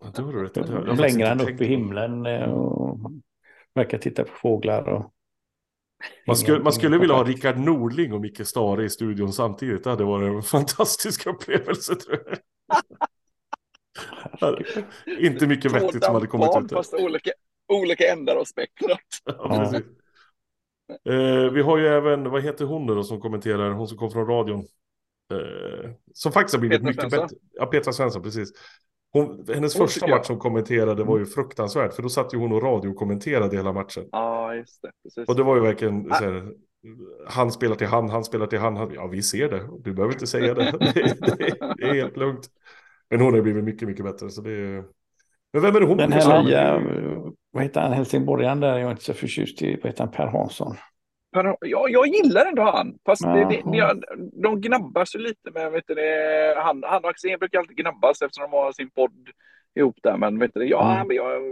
[0.00, 0.96] Ja, det rätt.
[0.96, 2.98] Blänger han upp i himlen eh, och
[3.74, 4.88] verkar titta på fåglar.
[4.88, 5.12] Och...
[6.26, 9.84] Man skulle, man skulle vilja ha Rickard Norling och Micke Stare i studion samtidigt.
[9.84, 12.38] Det hade varit en fantastisk upplevelse tror jag.
[15.18, 16.72] Inte mycket vettigt som hade kommit ut.
[16.72, 17.30] Fast olika,
[17.68, 19.00] olika ändar av spektrat.
[21.04, 24.10] Ja, eh, vi har ju även, vad heter hon då som kommenterar, hon som kom
[24.10, 24.66] från radion.
[25.32, 27.26] Eh, som faktiskt har blivit Petra mycket Svensson.
[27.26, 27.36] bättre.
[27.52, 28.52] Ja, Petra Svensson, precis.
[29.12, 31.30] Hon, hennes hon första match som kommenterade var ju mm.
[31.30, 34.08] fruktansvärt, för då satt ju hon och radiokommenterade hela matchen.
[34.12, 34.90] Ja, just det.
[35.02, 35.28] Precis.
[35.28, 36.52] Och det var ju verkligen så här,
[37.26, 39.68] han spelar till han, han spelar till han, Ja, vi ser det.
[39.80, 40.64] Du behöver inte säga det.
[40.80, 42.50] det, det, det är helt lugnt.
[43.10, 44.30] Men hon har blivit mycket, mycket bättre.
[44.30, 44.84] Så det är...
[45.52, 45.96] Men vem är det hon?
[45.96, 46.80] Den här nya,
[47.50, 50.26] vad heter han, helsingborgaren där, jag är inte så förtjust i, vad heter han, Per
[50.26, 50.76] Hansson?
[51.32, 54.00] Per, ja, jag gillar ändå han, fast det, det, det,
[54.42, 58.22] de gnabbas ju lite med, vet du, det, han, han och Axén brukar alltid gnabbas
[58.22, 59.28] eftersom de har sin podd
[59.74, 61.16] ihop där, men vet du, ja, mm.
[61.16, 61.42] jag,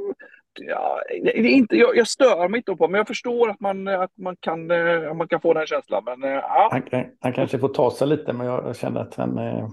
[0.61, 3.89] ja, det är inte, jag, jag stör mig inte på, men jag förstår att man,
[3.89, 6.03] att man, kan, eh, man kan få den känslan.
[6.05, 6.69] Men, eh, ja.
[6.73, 9.69] han, han kanske får ta sig lite, men jag, jag känner att han, eh,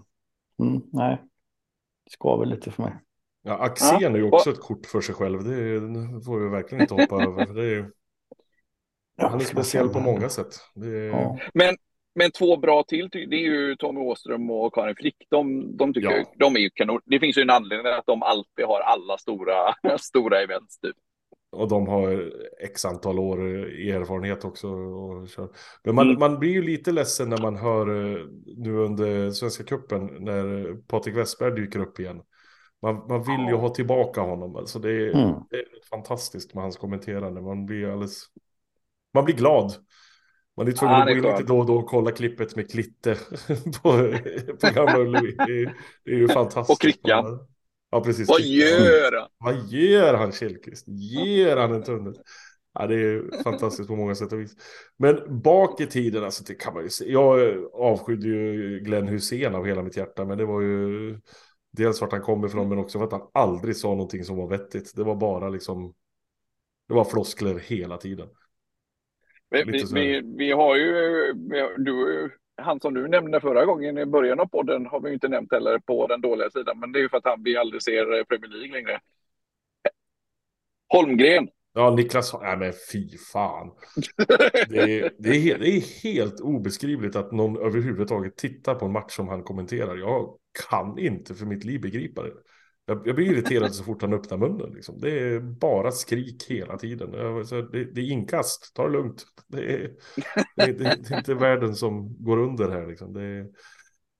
[0.59, 1.21] mm, nej,
[2.13, 2.93] skaver lite för mig.
[3.43, 4.10] Ja, Axén ja.
[4.10, 5.43] är ju också ett kort för sig själv.
[5.43, 5.80] Det,
[6.26, 7.54] får vi verkligen inte hoppa över.
[7.54, 7.91] Det är,
[9.17, 10.56] ja, han är speciell på många sätt.
[10.76, 10.89] Är...
[10.89, 11.39] Ja.
[11.54, 11.76] Men,
[12.15, 15.15] men två bra till, det är ju Tommy Åström och Karin Frick.
[15.30, 17.02] De, de tycker jag, de är ju kanon.
[17.06, 20.80] Det finns ju en anledning att de alltid har alla stora, stora events.
[20.80, 20.95] Typ.
[21.53, 24.67] Och de har x antal år i erfarenhet också.
[25.83, 26.19] Men man, mm.
[26.19, 28.25] man blir ju lite ledsen när man hör eh,
[28.57, 32.21] nu under Svenska Kuppen när Patrik Westberg dyker upp igen.
[32.81, 34.55] Man, man vill ju ha tillbaka honom.
[34.55, 35.35] Alltså det, är, mm.
[35.49, 37.41] det är fantastiskt med hans kommenterande.
[37.41, 38.23] Man blir alldeles...
[39.13, 39.73] Man blir glad.
[40.57, 43.15] Man är tvungen att gå in lite då och då och kolla klippet med Klitte
[43.83, 44.13] på,
[44.61, 45.31] på Gamla Ullevi.
[45.31, 45.73] Det,
[46.05, 46.77] det, är ju fantastiskt.
[46.77, 47.39] Och Krickan.
[47.93, 48.29] Ja, precis.
[48.29, 49.29] Vad gör han?
[49.38, 50.88] Vad gör han Källqvist?
[50.88, 52.13] Ger han en tunnel?
[52.73, 54.56] Ja, det är fantastiskt på många sätt och vis.
[54.97, 57.12] Men bak i tiden, alltså, det kan man ju se.
[57.12, 61.19] Jag avskydde ju Glenn Hussein av hela mitt hjärta, men det var ju
[61.71, 64.47] dels vart han kom ifrån, men också för att han aldrig sa någonting som var
[64.47, 64.95] vettigt.
[64.95, 65.93] Det var bara liksom,
[66.88, 68.27] det var floskler hela tiden.
[69.49, 71.34] Vi, vi, vi, vi, har ju,
[71.77, 72.29] du
[72.61, 75.79] han som du nämnde förra gången i början av podden har vi inte nämnt heller
[75.79, 78.23] på den dåliga sidan, men det är ju för att han vi aldrig ser eh,
[78.23, 78.99] Premier League längre.
[80.87, 81.47] Holmgren.
[81.73, 83.71] Ja, Niklas, nej men fy fan.
[84.69, 88.91] Det är, det, är helt, det är helt obeskrivligt att någon överhuvudtaget tittar på en
[88.91, 89.95] match som han kommenterar.
[89.95, 90.37] Jag
[90.69, 92.33] kan inte för mitt liv begripa det.
[92.85, 94.73] Jag, jag blir irriterad så fort han öppnar munnen.
[94.73, 94.99] Liksom.
[94.99, 97.11] Det är bara skrik hela tiden.
[97.11, 99.23] Det, det är inkast, ta det lugnt.
[99.47, 99.91] Det är,
[100.55, 102.87] det, det, det är inte världen som går under här.
[102.87, 103.15] Liksom.
[103.15, 103.47] Är,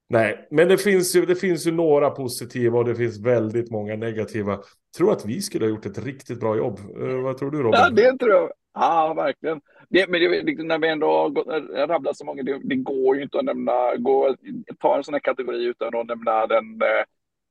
[0.10, 3.96] nej, men det finns, ju, det finns ju några positiva och det finns väldigt många
[3.96, 4.52] negativa.
[4.52, 4.64] Jag
[4.98, 6.80] tror att vi skulle ha gjort ett riktigt bra jobb.
[6.98, 7.80] Uh, vad tror du Robin?
[7.80, 8.52] Ja, det tror jag.
[8.74, 9.62] Ja, verkligen.
[9.90, 13.24] Det, men det, när vi ändå har eh, rabblat så många, det, det, går ju
[13.24, 14.36] inte att nämna, gå,
[14.80, 17.06] ta en sån här kategori utan att nämna den eh,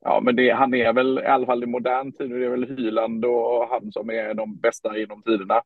[0.04, 2.76] Ja, men det, han är väl i alla fall i modern tid, det är väl
[2.76, 5.62] Hyland och han som är de bästa genom tiderna.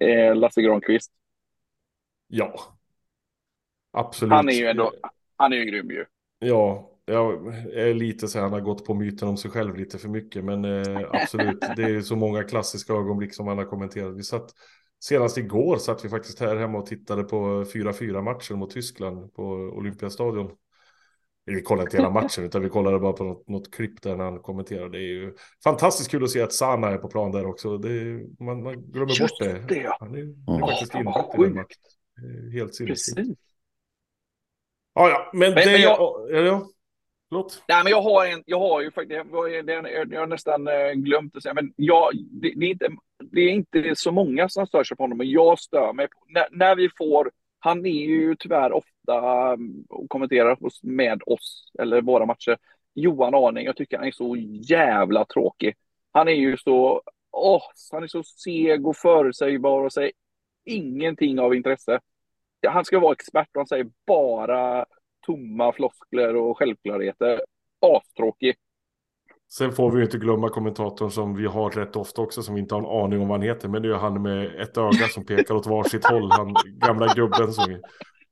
[0.00, 1.12] Eh, Lasse Granqvist.
[2.28, 2.54] Ja,
[3.92, 4.32] absolut.
[4.32, 4.92] Han är ju ändå,
[5.36, 6.04] han är ju grym ju.
[6.38, 9.98] Ja, jag är lite så här, han har gått på myten om sig själv lite
[9.98, 14.16] för mycket, men eh, absolut, det är så många klassiska ögonblick som han har kommenterat.
[14.16, 14.50] Vi satt,
[15.00, 19.42] senast igår satt vi faktiskt här hemma och tittade på 4-4 matchen mot Tyskland på
[19.52, 20.50] Olympiastadion.
[21.54, 24.24] Vi kollade inte hela matchen utan vi kollade bara på något, något klipp där när
[24.24, 24.98] han kommenterade.
[24.98, 25.34] Det är ju
[25.64, 27.78] fantastiskt kul att se att Sana är på plan där också.
[27.78, 29.96] Det, man, man glömmer Just bort det.
[30.00, 30.62] Han är, mm.
[30.62, 32.52] är faktiskt insatt i den matchen.
[32.52, 33.40] Helt sinnessjukt.
[34.94, 35.72] Ja, ja, men, men det...
[35.72, 35.98] Men jag...
[36.30, 36.66] Ja, ja.
[37.68, 41.42] Nej, men jag har, en, jag har ju faktiskt, jag har nästan eh, glömt att
[41.42, 42.88] säga, men jag, det, det, är inte,
[43.32, 46.18] det är inte så många som stör sig på honom, men jag stör mig på,
[46.28, 47.30] när, när vi får
[47.60, 49.18] han är ju tyvärr ofta
[49.52, 52.58] mm, och kommenterar med oss eller våra matcher.
[52.94, 55.74] Johan Arning, jag tycker han är så jävla tråkig.
[56.12, 60.12] Han är ju så, åh, han är så seg och förutsägbar och säger
[60.64, 62.00] ingenting av intresse.
[62.66, 64.86] han ska vara expert och han säger bara
[65.26, 67.40] tomma floskler och självklarheter.
[67.80, 68.56] Astråkig.
[69.52, 72.60] Sen får vi ju inte glömma kommentatorn som vi har rätt ofta också som vi
[72.60, 73.68] inte har en aning om vad han heter.
[73.68, 76.30] Men det är han med ett öga som pekar åt varsitt håll.
[76.30, 77.80] Han gamla gubben som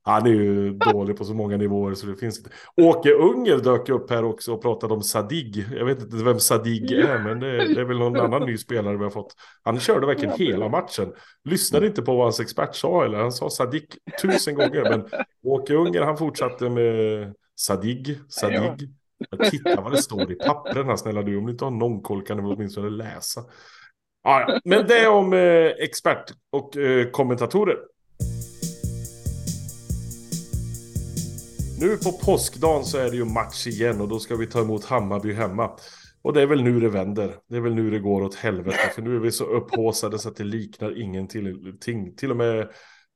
[0.02, 2.50] han är ju dålig på så många nivåer så det finns inte.
[2.76, 5.66] Åke Unger dök upp här också och pratade om Sadig.
[5.76, 8.96] Jag vet inte vem Sadig är, men det, det är väl någon annan ny spelare
[8.96, 9.35] vi har fått.
[9.62, 11.12] Han körde verkligen hela matchen.
[11.44, 14.83] Lyssnade inte på vad hans expert sa, eller han sa Sadik tusen gånger.
[14.90, 15.07] Men
[15.42, 18.88] Åke Unger, han fortsatte med Sadig, Sadig.
[19.50, 21.37] Titta vad det står i pappren snälla du.
[21.37, 23.40] Om du inte har någon koll kan du åtminstone läsa.
[24.24, 24.61] Ah, ja.
[24.64, 27.76] Men det är om eh, expert och eh, kommentatorer.
[31.81, 34.85] Nu på påskdagen så är det ju match igen och då ska vi ta emot
[34.85, 35.70] Hammarby hemma.
[36.22, 37.35] Och det är väl nu det vänder.
[37.48, 38.90] Det är väl nu det går åt helvete.
[38.94, 42.16] För nu är vi så upphåsade så att det liknar ingenting.
[42.16, 42.68] Till och med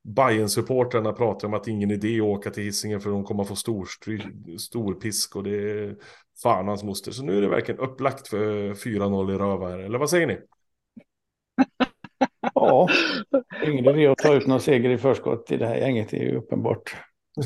[0.03, 3.49] bayern supportrarna pratar om att ingen idé att åka till Hisingen för de kommer att
[3.49, 3.87] få stor,
[4.57, 5.95] stor pisk och det är
[6.43, 7.11] fan hans moster.
[7.11, 10.39] Så nu är det verkligen upplagt för 4-0 i röva Eller vad säger ni?
[12.55, 12.89] Ja,
[13.65, 16.09] ingen idé att ta ut någon seger i förskott i det här gänget.
[16.09, 16.95] Det är ju uppenbart.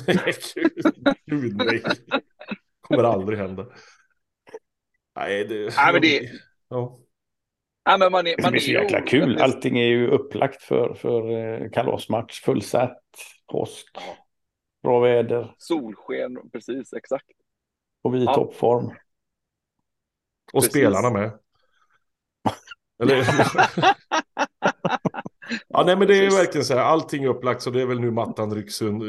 [1.26, 1.84] Gud nej.
[2.82, 3.66] Kommer aldrig hända.
[5.16, 5.76] Nej, det...
[5.76, 6.30] Nej, men det...
[6.70, 7.00] Ja.
[7.88, 9.42] Ja, men man är, man det blir så jäkla kul.
[9.42, 12.42] Allting är ju upplagt för, för eh, kalasmatch.
[12.42, 13.02] Fullsatt,
[13.52, 14.02] påsk, ja.
[14.84, 15.56] bra väder.
[15.58, 17.26] Solsken, precis, exakt.
[18.02, 18.34] Och vi i ja.
[18.34, 18.86] toppform.
[18.86, 18.94] Och
[20.54, 20.70] precis.
[20.70, 21.32] spelarna med.
[23.04, 23.26] Eller...
[25.68, 26.82] Ja, nej, men det är verkligen så här.
[26.82, 29.08] Allting är upplagt så det är väl nu mattan rycks un, eh,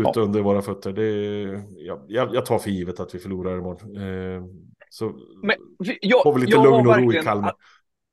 [0.00, 0.20] ut ja.
[0.20, 0.92] under våra fötter.
[0.92, 3.96] Det är, ja, jag, tar för givet att vi förlorar imorgon.
[3.96, 4.42] Eh,
[4.90, 5.12] så
[5.42, 5.56] men,
[6.00, 7.54] jag, får vi lite lugn och ro i Kalmar.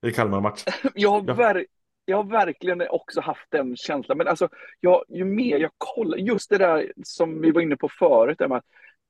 [0.01, 0.63] I Kalmar-match.
[0.95, 1.65] Jag, har ver,
[2.05, 4.17] jag har verkligen också haft den känslan.
[4.17, 7.89] Men alltså, jag, ju mer jag kollar, just det där som vi var inne på
[7.99, 8.61] förut, man,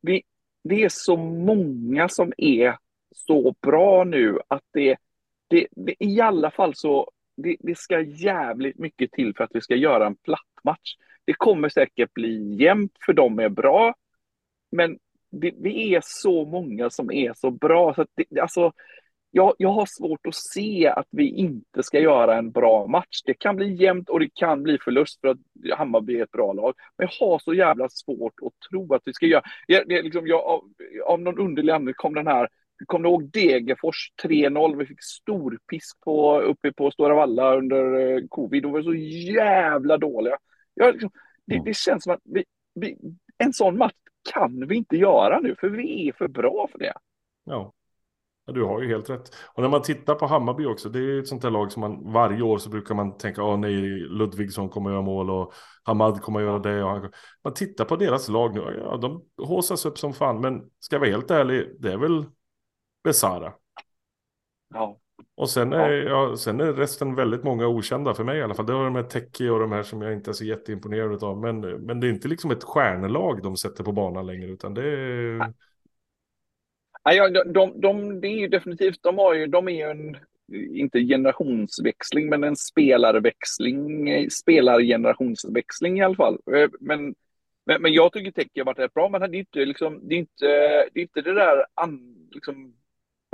[0.01, 0.23] vi,
[0.63, 2.77] det är så många som är
[3.15, 4.97] så bra nu att det,
[5.47, 9.61] det, det i alla fall så det, det, ska jävligt mycket till för att vi
[9.61, 10.95] ska göra en platt match.
[11.25, 13.95] Det kommer säkert bli jämnt för de är bra.
[14.71, 14.97] Men
[15.29, 17.93] det, vi är så många som är så bra.
[17.93, 18.71] Så det, alltså,
[19.31, 23.21] jag, jag har svårt att se att vi inte ska göra en bra match.
[23.25, 25.37] Det kan bli jämnt och det kan bli förlust för att
[25.77, 26.73] Hammarby är ett bra lag.
[26.97, 29.43] Men jag har så jävla svårt att tro att vi ska göra...
[29.67, 30.63] Jag, det, liksom, jag, av,
[31.05, 32.47] av någon underlig anledning kom den här
[32.85, 34.77] Kommer du ihåg Degerfors 3-0?
[34.77, 38.63] Vi fick stor pisk på, uppe på Stora Valla under eh, covid.
[38.63, 40.37] De var så jävla dåliga.
[40.73, 41.11] Jag, liksom,
[41.45, 41.65] det, mm.
[41.65, 42.43] det, känns som att vi,
[42.75, 42.97] vi,
[43.37, 43.93] en sån match
[44.33, 46.93] kan vi inte göra nu, för vi är för bra för det.
[47.45, 47.73] Ja.
[48.45, 49.35] Ja, du har ju helt rätt.
[49.53, 52.13] Och när man tittar på Hammarby också, det är ett sånt här lag som man
[52.13, 56.39] varje år så brukar man tänka, åh nej, Ludvigsson kommer göra mål och Hamad kommer
[56.39, 56.83] göra det.
[56.83, 57.13] Och.
[57.43, 60.99] Man tittar på deras lag nu, ja, de håsas upp som fan, men ska jag
[60.99, 62.25] vara helt ärlig, det är väl
[63.03, 63.53] Besara.
[64.73, 64.97] Ja.
[65.35, 66.29] Och sen är, ja.
[66.29, 66.37] ja.
[66.37, 68.65] sen är resten väldigt många okända för mig i alla fall.
[68.65, 71.37] Det har de här Teki och de här som jag inte är så jätteimponerad av.
[71.37, 74.83] Men, men det är inte liksom ett stjärnelag de sätter på banan längre, utan det
[74.83, 75.53] är...
[77.03, 80.17] Ja, de, de, de, det är ju definitivt, de har ju, de är ju en,
[80.77, 86.39] inte generationsväxling, men en spelarväxling, eh, spelargenerationsväxling i alla fall.
[86.55, 87.15] Eh, men,
[87.65, 90.15] men, men jag tycker Tech har varit rätt bra, men det är inte, liksom, det
[90.15, 90.47] är inte,
[90.93, 92.73] det är inte det där an, liksom,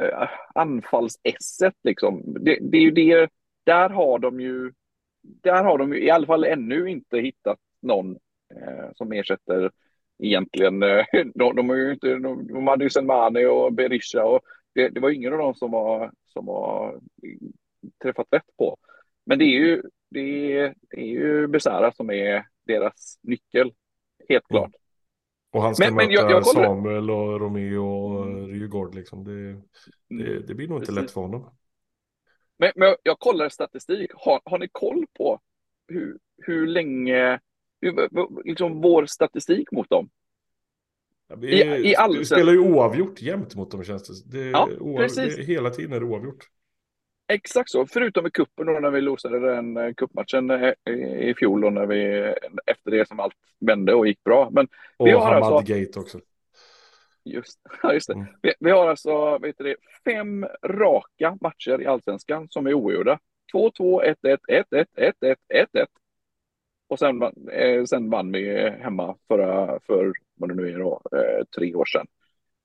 [0.01, 2.23] eh, anfallsesset liksom.
[2.25, 3.29] Det, det, är ju det,
[3.63, 4.71] där har de ju,
[5.21, 8.11] där har de ju i alla fall ännu inte hittat någon
[8.55, 9.71] eh, som ersätter
[10.19, 10.83] egentligen.
[10.83, 14.41] Eh, de, de, har ju inte, de, de hade ju Selmani och Berisha och
[14.75, 16.99] det, det var ingen av dem som var, som var
[18.03, 18.77] träffat rätt på.
[19.25, 23.73] Men det är ju, det är, det är ju Besara som är deras nyckel,
[24.29, 24.71] helt klart.
[25.51, 28.47] Och han ska men, möta men jag, jag Samuel och Romeo och mm.
[28.47, 28.95] Rygaard.
[28.95, 29.23] Liksom.
[29.23, 29.53] Det,
[30.09, 30.45] det, mm.
[30.47, 31.01] det, blir nog inte Precis.
[31.01, 31.49] lätt för honom.
[32.57, 34.11] Men, men jag kollar statistik.
[34.15, 35.39] Har, har ni koll på
[35.87, 37.39] hur, hur länge,
[38.43, 40.09] liksom vår statistik mot dem?
[41.27, 42.17] Ja, vi, I, i all...
[42.17, 44.39] vi spelar ju oavgjort jämt mot dem känns det.
[44.39, 45.07] det, ja, oav...
[45.15, 46.47] det hela tiden är det oavgjort.
[47.27, 50.73] Exakt så, förutom i kuppen då när vi losade den eh, kuppmatchen eh,
[51.19, 52.33] i fjol och när vi
[52.65, 54.49] efter det som allt vände och gick bra.
[54.51, 55.73] Men och vi har alltså...
[55.73, 56.19] Gate också.
[57.23, 58.13] Just, ja, just det.
[58.13, 58.27] Mm.
[58.41, 63.19] Vi, vi, har alltså vet det, fem raka matcher i allsvenskan som är ogjorda.
[63.53, 65.85] 2-2, 1-1, 1-1, 1-1, 1-1.
[66.87, 67.21] Och sen,
[67.51, 71.85] eh, sen vann vi hemma förra, för vad det nu är då, eh, tre år
[71.85, 72.07] sedan.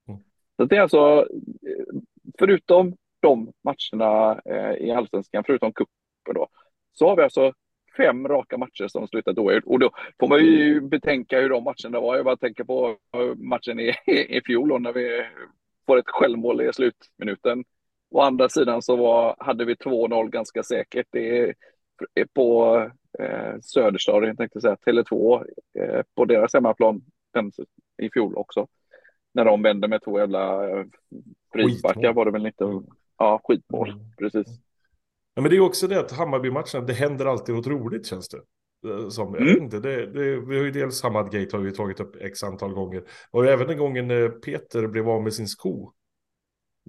[0.07, 0.19] Mm.
[0.57, 1.27] Så det är alltså,
[1.67, 1.95] eh,
[2.39, 6.47] förutom de matcherna eh, i allsvenskan, förutom cupen då,
[6.93, 7.53] så har vi alltså
[7.97, 9.63] fem raka matcher som slutat oavgjort.
[9.65, 12.15] Och då får man ju betänka hur de matcherna var.
[12.15, 12.97] Jag bara tänker på
[13.35, 15.25] matchen i, i fjol när vi
[15.85, 17.63] får ett självmål i slutminuten.
[18.11, 21.07] Å andra sidan så var, hade vi 2-0 ganska säkert.
[21.11, 21.55] Det är,
[22.33, 22.77] på
[23.19, 25.45] eh, Söderstad, jag tänkte säga Tele2,
[25.79, 27.01] eh, på deras hemmaplan
[27.97, 28.67] i fjol också.
[29.33, 30.85] När de vände med två jävla eh,
[31.53, 32.81] frisparkar var det väl inte.
[33.17, 34.01] Ja, skitmål, mm.
[34.17, 34.47] precis.
[35.35, 38.41] Ja, men det är också det att Hammarby-matcherna, det händer alltid något roligt känns det.
[38.89, 39.63] Eh, som, mm.
[39.63, 42.73] inte, det, det, vi har ju dels Hamad Gate har vi tagit upp x antal
[42.73, 43.03] gånger.
[43.31, 45.93] Och även den gången Peter blev av med sin sko.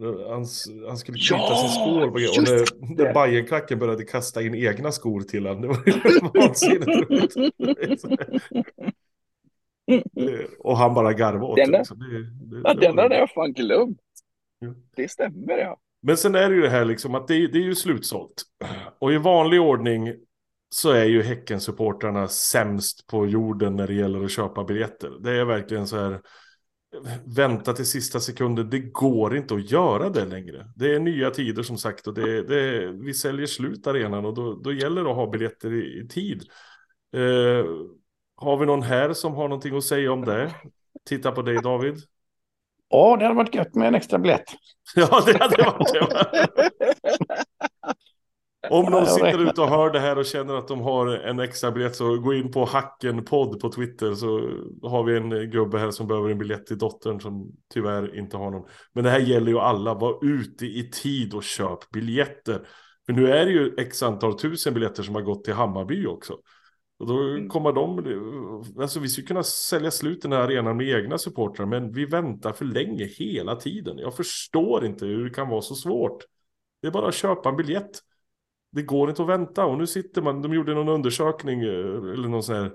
[0.01, 0.47] Han,
[0.87, 5.21] han skulle knyta ja, sin skor och när, när Bajenklacken började kasta in egna skor
[5.21, 5.77] till honom.
[5.85, 8.05] Det var vansinnigt roligt.
[10.59, 11.79] och han bara garvade åt den det.
[11.79, 13.99] det, det ja, den hade jag fan glömt.
[14.59, 14.75] Ja.
[14.97, 15.79] Det stämmer ja.
[16.03, 18.43] Men sen är det ju det här liksom att det, det är ju slutsålt.
[18.99, 20.15] Och i vanlig ordning
[20.75, 25.11] så är ju Häckensupportrarna sämst på jorden när det gäller att köpa biljetter.
[25.21, 26.21] Det är verkligen så här
[27.25, 28.71] vänta till sista sekunden.
[28.71, 30.67] Det går inte att göra det längre.
[30.77, 34.55] Det är nya tider som sagt och det, det, vi säljer slut arenan och då,
[34.55, 36.43] då gäller det att ha biljetter i, i tid.
[37.17, 37.67] Eh,
[38.37, 40.55] har vi någon här som har någonting att säga om det?
[41.09, 41.97] Titta på dig David.
[42.89, 44.45] Ja, det hade varit gött med en extra biljett.
[44.95, 47.45] ja, det hade varit det.
[48.71, 51.71] Om någon sitter ute och hör det här och känner att de har en extra
[51.71, 54.27] biljett så gå in på Hacken podd på Twitter så
[54.83, 58.51] har vi en gubbe här som behöver en biljett till dottern som tyvärr inte har
[58.51, 58.69] någon.
[58.93, 62.67] Men det här gäller ju alla, var ute i tid och köp biljetter.
[63.07, 66.37] För nu är det ju x antal tusen biljetter som har gått till Hammarby också.
[66.99, 67.49] Och då mm.
[67.49, 71.93] kommer de, alltså vi skulle kunna sälja slut den här arenan med egna supportrar, men
[71.93, 73.99] vi väntar för länge hela tiden.
[73.99, 76.25] Jag förstår inte hur det kan vara så svårt.
[76.83, 78.01] Det är bara att köpa en biljett
[78.75, 79.65] det går inte att vänta.
[79.65, 82.73] Och nu sitter man, de gjorde någon undersökning eh, eller någon sån här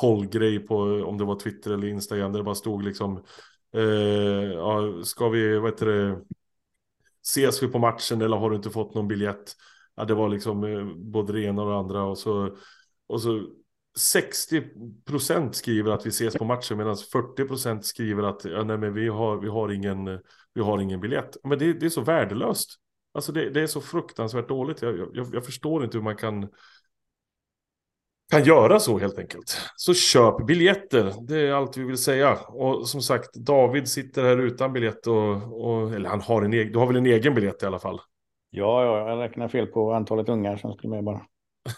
[0.00, 3.24] pollgrej på eh, om det var Twitter eller Instagram där det bara stod liksom
[3.74, 3.82] eh,
[4.52, 6.20] ja, ska vi, vad heter det,
[7.24, 9.56] ses vi på matchen eller har du inte fått någon biljett?
[9.94, 12.56] Ja, det var liksom eh, både det ena och det andra och så,
[13.06, 13.46] och så
[13.98, 14.62] 60
[15.04, 18.94] procent skriver att vi ses på matchen medan 40 procent skriver att ja, nej, men
[18.94, 20.20] vi, har, vi, har ingen,
[20.54, 21.36] vi har ingen biljett.
[21.44, 22.80] Men det, det är så värdelöst.
[23.12, 24.82] Alltså det, det är så fruktansvärt dåligt.
[24.82, 26.48] Jag, jag, jag, förstår inte hur man kan,
[28.30, 29.60] kan göra så helt enkelt.
[29.76, 32.38] Så köp biljetter, det är allt vi vill säga.
[32.48, 36.72] Och som sagt, David sitter här utan biljett och, och eller han har en egen,
[36.72, 38.00] du har väl en egen biljett i alla fall?
[38.50, 41.26] Ja, ja, jag räknar fel på antalet ungar som skulle med bara.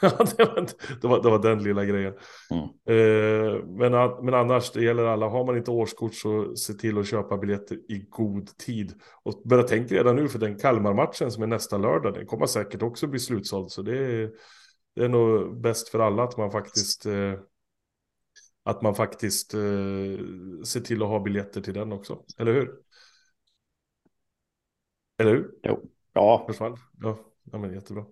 [0.36, 0.66] det, var,
[1.00, 2.14] det, var, det var den lilla grejen.
[2.50, 2.64] Mm.
[2.64, 5.28] Eh, men, men annars, det gäller alla.
[5.28, 8.94] Har man inte årskort så se till att köpa biljetter i god tid.
[9.22, 12.14] Och börja tänka redan nu för den Kalmar-matchen som är nästa lördag.
[12.14, 13.70] Den kommer säkert också bli slutsåld.
[13.70, 14.30] Så det är,
[14.94, 17.34] det är nog bäst för alla att man faktiskt eh,
[18.64, 19.60] att man faktiskt eh,
[20.64, 22.24] ser till att ha biljetter till den också.
[22.38, 22.70] Eller hur?
[25.18, 25.50] Eller hur?
[25.62, 25.90] Jo.
[26.12, 26.46] Ja.
[27.00, 27.18] Ja,
[27.52, 28.04] ja men jättebra.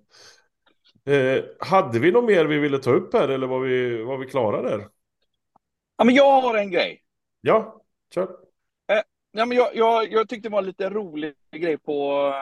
[1.05, 4.27] Eh, hade vi något mer vi ville ta upp här eller var vi, var vi
[4.27, 4.89] klara där?
[5.97, 7.03] Ja, men jag har en grej.
[7.41, 7.83] Ja,
[8.15, 8.23] kör.
[8.93, 12.33] Eh, ja, men jag, jag, jag tyckte det var en lite rolig grej på,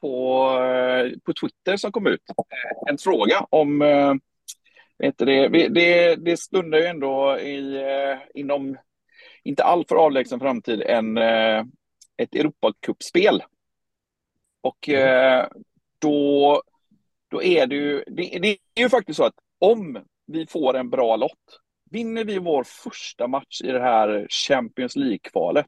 [0.00, 2.22] på, eh, på Twitter som kom ut.
[2.30, 3.82] Eh, en fråga om...
[3.82, 4.14] Eh,
[4.98, 8.76] vet det, det, det stundar ju ändå i, eh, inom
[9.44, 11.18] inte alltför avlägsen framtid en,
[12.16, 13.42] ett Europacupspel.
[14.60, 15.48] Och mm.
[15.98, 16.62] då
[17.32, 20.90] då är det ju, det, det, är ju faktiskt så att om vi får en
[20.90, 25.66] bra lott, vinner vi vår första match i det här Champions League-kvalet,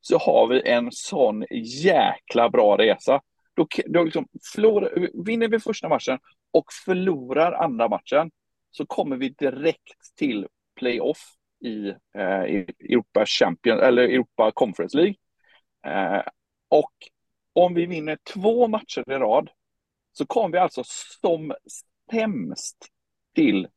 [0.00, 1.44] så har vi en sån
[1.82, 3.20] jäkla bra resa.
[3.54, 6.18] Då, då liksom förlor, vinner vi första matchen
[6.50, 8.30] och förlorar andra matchen,
[8.70, 10.46] så kommer vi direkt till
[10.76, 15.14] playoff i, eh, Europa Champions, eller Europa Conference League.
[15.86, 16.22] Eh,
[16.68, 16.92] och
[17.52, 19.50] om vi vinner två matcher i rad
[20.12, 20.82] så kom vi alltså
[21.20, 21.54] som
[22.10, 22.76] sämst
[23.34, 23.68] till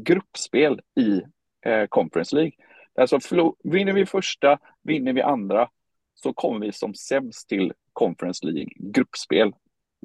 [0.00, 1.22] gruppspel i
[1.66, 2.52] eh, Conference League.
[2.94, 3.18] Alltså
[3.64, 5.68] vinner vi första, vinner vi andra,
[6.14, 9.52] så kommer vi som sämst till Conference League gruppspel.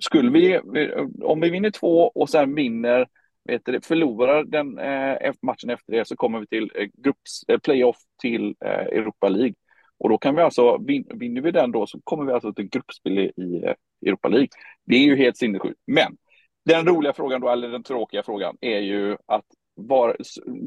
[0.02, 3.08] Skulle vi, eh, om vi vinner två och sen vinner,
[3.44, 7.60] vet du, förlorar den eh, matchen efter det så kommer vi till eh, grupps, eh,
[7.60, 9.56] playoff till eh, Europa League.
[9.98, 10.78] Och då kan vi alltså,
[11.14, 13.74] vinner vi den då så kommer vi alltså till gruppspel i eh,
[14.06, 14.50] Europa League.
[14.86, 15.80] Det är ju helt sinnessjukt.
[15.88, 16.18] Men
[16.66, 19.46] den roliga frågan då, eller den tråkiga frågan, är ju att
[19.76, 20.18] var,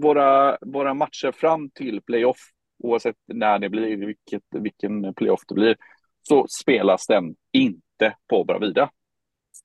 [0.03, 2.39] våra, våra matcher fram till playoff,
[2.83, 5.77] oavsett när det blir, vilket, vilken playoff det blir,
[6.23, 8.91] så spelas den inte på Bravida.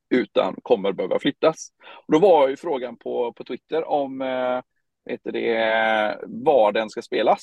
[0.09, 1.69] utan kommer behöva flyttas.
[2.07, 4.61] Och då var ju frågan på, på Twitter om eh,
[5.05, 7.39] vet det, var den ska spelas.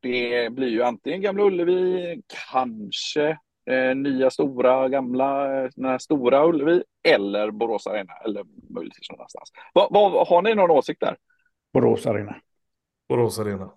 [0.00, 2.22] Det blir ju antingen Gamla Ullevi,
[2.52, 3.38] kanske
[3.70, 8.44] eh, nya stora, gamla, eh, den här stora Ullevi eller Borås Arena eller
[8.74, 9.52] möjligtvis någon annanstans.
[9.74, 11.16] Va, va, har ni någon åsikt där?
[11.72, 12.36] Borås Arena.
[13.08, 13.72] Borås Arena.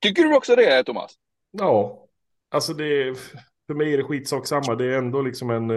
[0.00, 1.14] Tycker du också det, Thomas?
[1.50, 2.06] Ja,
[2.50, 3.18] alltså det
[3.66, 4.74] för mig är det skitsak samma.
[4.74, 5.70] Det är ändå liksom en,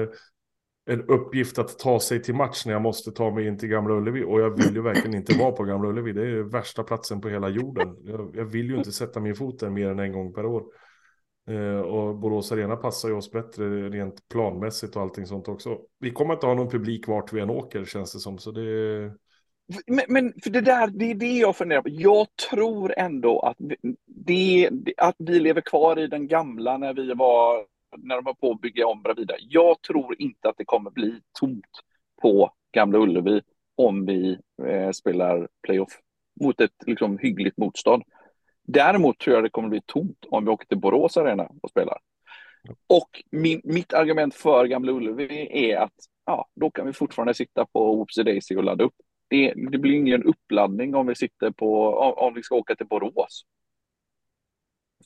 [0.86, 3.94] en uppgift att ta sig till match när jag måste ta mig in till Gamla
[3.94, 4.24] Ullevi.
[4.24, 6.14] Och jag vill ju verkligen inte vara på Gamla Ullevi.
[6.14, 7.98] Det är värsta platsen på hela jorden.
[8.04, 10.64] Jag, jag vill ju inte sätta min fot där mer än en gång per år.
[11.48, 15.80] Eh, och Borås Arena passar ju oss bättre rent planmässigt och allting sånt också.
[16.00, 18.38] Vi kommer inte ha någon publik vart vi än åker känns det som.
[18.38, 18.62] Så det...
[19.88, 21.90] Men, men för det där, det är det jag funderar på.
[21.90, 23.58] Jag tror ändå att,
[24.06, 27.66] det, att vi lever kvar i den gamla när vi var,
[27.98, 29.36] när de var på att bygga om Bravida.
[29.40, 31.82] Jag tror inte att det kommer bli tomt
[32.22, 33.42] på Gamla Ullevi
[33.76, 34.38] om vi
[34.68, 36.00] eh, spelar playoff
[36.42, 38.04] mot ett liksom, hyggligt motstånd.
[38.68, 41.98] Däremot tror jag det kommer bli tomt om vi åker till Borås Arena och spelar.
[42.88, 45.94] Och min, mitt argument för Gamla Ullevi är att
[46.26, 48.94] ja, då kan vi fortfarande sitta på Whoopsie Daisy och ladda upp.
[49.28, 52.88] Det, det, blir ingen uppladdning om vi sitter på, om, om vi ska åka till
[52.88, 53.46] Borås.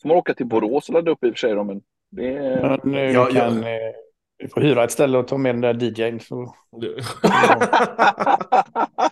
[0.01, 1.81] Får man åka till Borås och ladda upp i och för sig då, men
[2.11, 2.31] det...
[2.61, 3.93] Ja, nu ja, kan, ja.
[4.37, 6.19] Vi får hyra ett ställe och ta med den där DJn.
[6.19, 6.55] Så...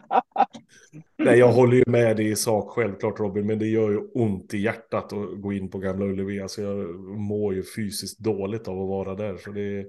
[1.20, 4.53] Nej, jag håller ju med dig i sak självklart Robin, men det gör ju ont
[4.53, 6.41] i hjärtat att gå in på Gamla Ullevi.
[6.41, 9.38] Alltså jag mår ju fysiskt dåligt av att vara där.
[9.38, 9.86] Så det,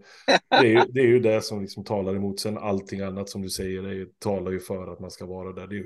[0.50, 2.40] det, är, ju, det är ju det som liksom talar emot.
[2.40, 5.66] Sen allting annat som du säger det talar ju för att man ska vara där.
[5.66, 5.84] Det är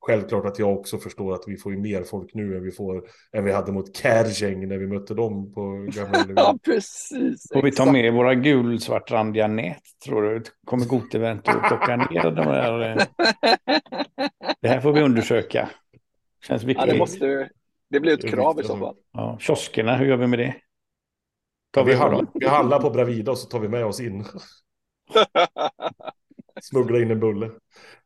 [0.00, 3.02] självklart att jag också förstår att vi får ju mer folk nu än vi, får,
[3.32, 6.34] än vi hade mot Kärgäng när vi mötte dem på Gamla Ullevi.
[6.36, 7.46] ja, precis.
[7.52, 10.42] Får vi ta med våra gulsvartrandiga nät, tror du?
[10.64, 13.06] Kommer Gotevent att plocka ner de här?
[14.64, 15.70] Det här får vi undersöka.
[16.46, 16.86] Känns viktigt.
[16.86, 17.50] Ja, det, måste,
[17.90, 18.96] det blir ett krav i så fall.
[19.12, 20.54] Ja, kioskerna, hur gör vi med det?
[21.70, 24.24] Tar vi, vi, handlar, vi handlar på Bravida och så tar vi med oss in.
[26.62, 27.50] Smuggla in en bulle.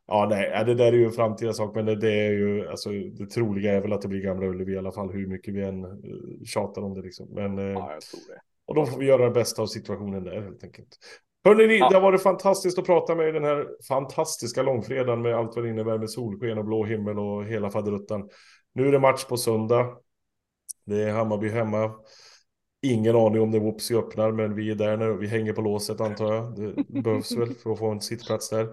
[0.07, 2.91] Ja, nej, det där är ju en framtida sak, men det, det, är ju, alltså,
[2.91, 5.63] det troliga är väl att det blir Gamla Ullevi i alla fall, hur mycket vi
[5.63, 7.29] än uh, tjatar om det liksom.
[7.31, 8.41] Men, uh, ja, jag tror det.
[8.67, 10.99] Och då får vi göra det bästa av situationen där helt enkelt.
[11.45, 11.89] Hörrni, ja.
[11.89, 15.70] det har varit fantastiskt att prata med den här fantastiska långfredagen med allt vad det
[15.70, 18.28] innebär med solsken och blå himmel och hela faderuttan.
[18.74, 19.97] Nu är det match på söndag.
[20.86, 21.95] Det är Hammarby hemma.
[22.82, 26.01] Ingen aning om det Whoopsie öppnar, men vi är där när vi hänger på låset
[26.01, 26.57] antar jag.
[26.89, 28.68] Det behövs väl för att få en sittplats där.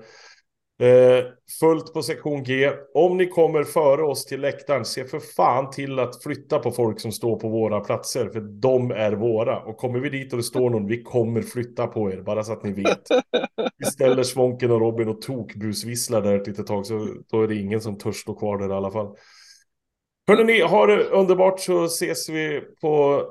[0.80, 1.26] Eh,
[1.59, 2.71] fullt på sektion G.
[2.93, 6.99] Om ni kommer före oss till läktaren, se för fan till att flytta på folk
[6.99, 9.59] som står på våra platser, för de är våra.
[9.59, 12.53] Och kommer vi dit och det står någon, vi kommer flytta på er, bara så
[12.53, 13.01] att ni vet.
[13.78, 17.55] Vi ställer Svånken och Robin och tokbusvisslar där ett litet tag, så då är det
[17.55, 19.15] ingen som törs stå kvar där i alla fall.
[20.28, 23.23] Hörrni, ni, ha det underbart så ses vi på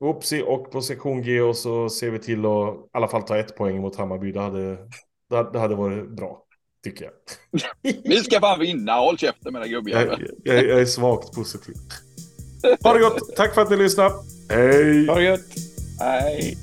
[0.00, 3.38] Oopsie och på sektion G och så ser vi till att i alla fall ta
[3.38, 4.32] ett poäng mot Hammarby.
[4.32, 4.78] Det hade,
[5.52, 6.41] det hade varit bra
[6.84, 7.12] tycker jag.
[8.04, 10.26] Vi ska fan vinna, håll käften med den gubbjäveln.
[10.44, 11.74] Jag, jag, jag, är svagt positiv.
[12.82, 14.14] Ha det gott, tack för att ni lyssnade.
[14.50, 15.06] Hej!
[15.06, 15.40] Ha det gött.
[16.00, 16.56] Hej!